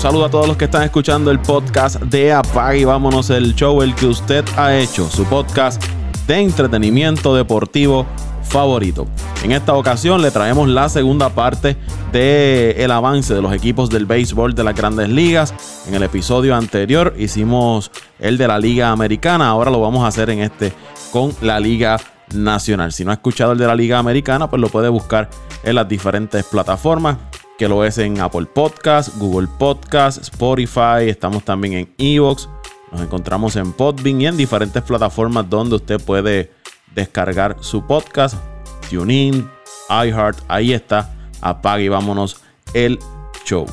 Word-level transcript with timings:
Saludo 0.00 0.24
a 0.24 0.30
todos 0.30 0.48
los 0.48 0.56
que 0.56 0.64
están 0.64 0.82
escuchando 0.82 1.30
el 1.30 1.40
podcast 1.40 2.00
de 2.00 2.32
Apague 2.32 2.78
y 2.78 2.84
vámonos 2.86 3.28
el 3.28 3.54
show, 3.54 3.82
el 3.82 3.94
que 3.94 4.06
usted 4.06 4.42
ha 4.56 4.74
hecho, 4.74 5.06
su 5.10 5.26
podcast 5.26 5.84
de 6.26 6.38
entretenimiento 6.38 7.34
deportivo 7.34 8.06
favorito. 8.44 9.06
En 9.44 9.52
esta 9.52 9.74
ocasión 9.74 10.22
le 10.22 10.30
traemos 10.30 10.70
la 10.70 10.88
segunda 10.88 11.28
parte 11.28 11.76
del 12.12 12.80
el 12.80 12.90
avance 12.90 13.34
de 13.34 13.42
los 13.42 13.52
equipos 13.52 13.90
del 13.90 14.06
béisbol 14.06 14.54
de 14.54 14.64
las 14.64 14.74
grandes 14.74 15.10
ligas. 15.10 15.52
En 15.86 15.94
el 15.94 16.02
episodio 16.02 16.56
anterior 16.56 17.14
hicimos 17.18 17.90
el 18.18 18.38
de 18.38 18.48
la 18.48 18.58
liga 18.58 18.92
americana, 18.92 19.50
ahora 19.50 19.70
lo 19.70 19.82
vamos 19.82 20.02
a 20.04 20.06
hacer 20.06 20.30
en 20.30 20.38
este 20.38 20.72
con 21.12 21.34
la 21.42 21.60
liga 21.60 22.00
nacional. 22.32 22.92
Si 22.92 23.04
no 23.04 23.10
ha 23.10 23.14
escuchado 23.14 23.52
el 23.52 23.58
de 23.58 23.66
la 23.66 23.74
liga 23.74 23.98
americana, 23.98 24.48
pues 24.48 24.62
lo 24.62 24.70
puede 24.70 24.88
buscar 24.88 25.28
en 25.62 25.74
las 25.74 25.86
diferentes 25.86 26.42
plataformas 26.46 27.18
que 27.60 27.68
lo 27.68 27.84
es 27.84 27.98
en 27.98 28.18
Apple 28.18 28.46
Podcast, 28.46 29.18
Google 29.18 29.46
Podcast, 29.58 30.22
Spotify, 30.22 31.10
estamos 31.10 31.44
también 31.44 31.74
en 31.74 31.94
Evox, 31.98 32.48
nos 32.90 33.02
encontramos 33.02 33.54
en 33.56 33.74
Podbean 33.74 34.18
y 34.18 34.26
en 34.26 34.38
diferentes 34.38 34.82
plataformas 34.82 35.50
donde 35.50 35.76
usted 35.76 36.00
puede 36.00 36.50
descargar 36.94 37.58
su 37.60 37.86
podcast, 37.86 38.34
TuneIn, 38.88 39.46
iHeart, 39.90 40.38
ahí 40.48 40.72
está, 40.72 41.14
apague 41.42 41.84
y 41.84 41.88
vámonos 41.88 42.40
el 42.72 42.98
show. 43.44 43.66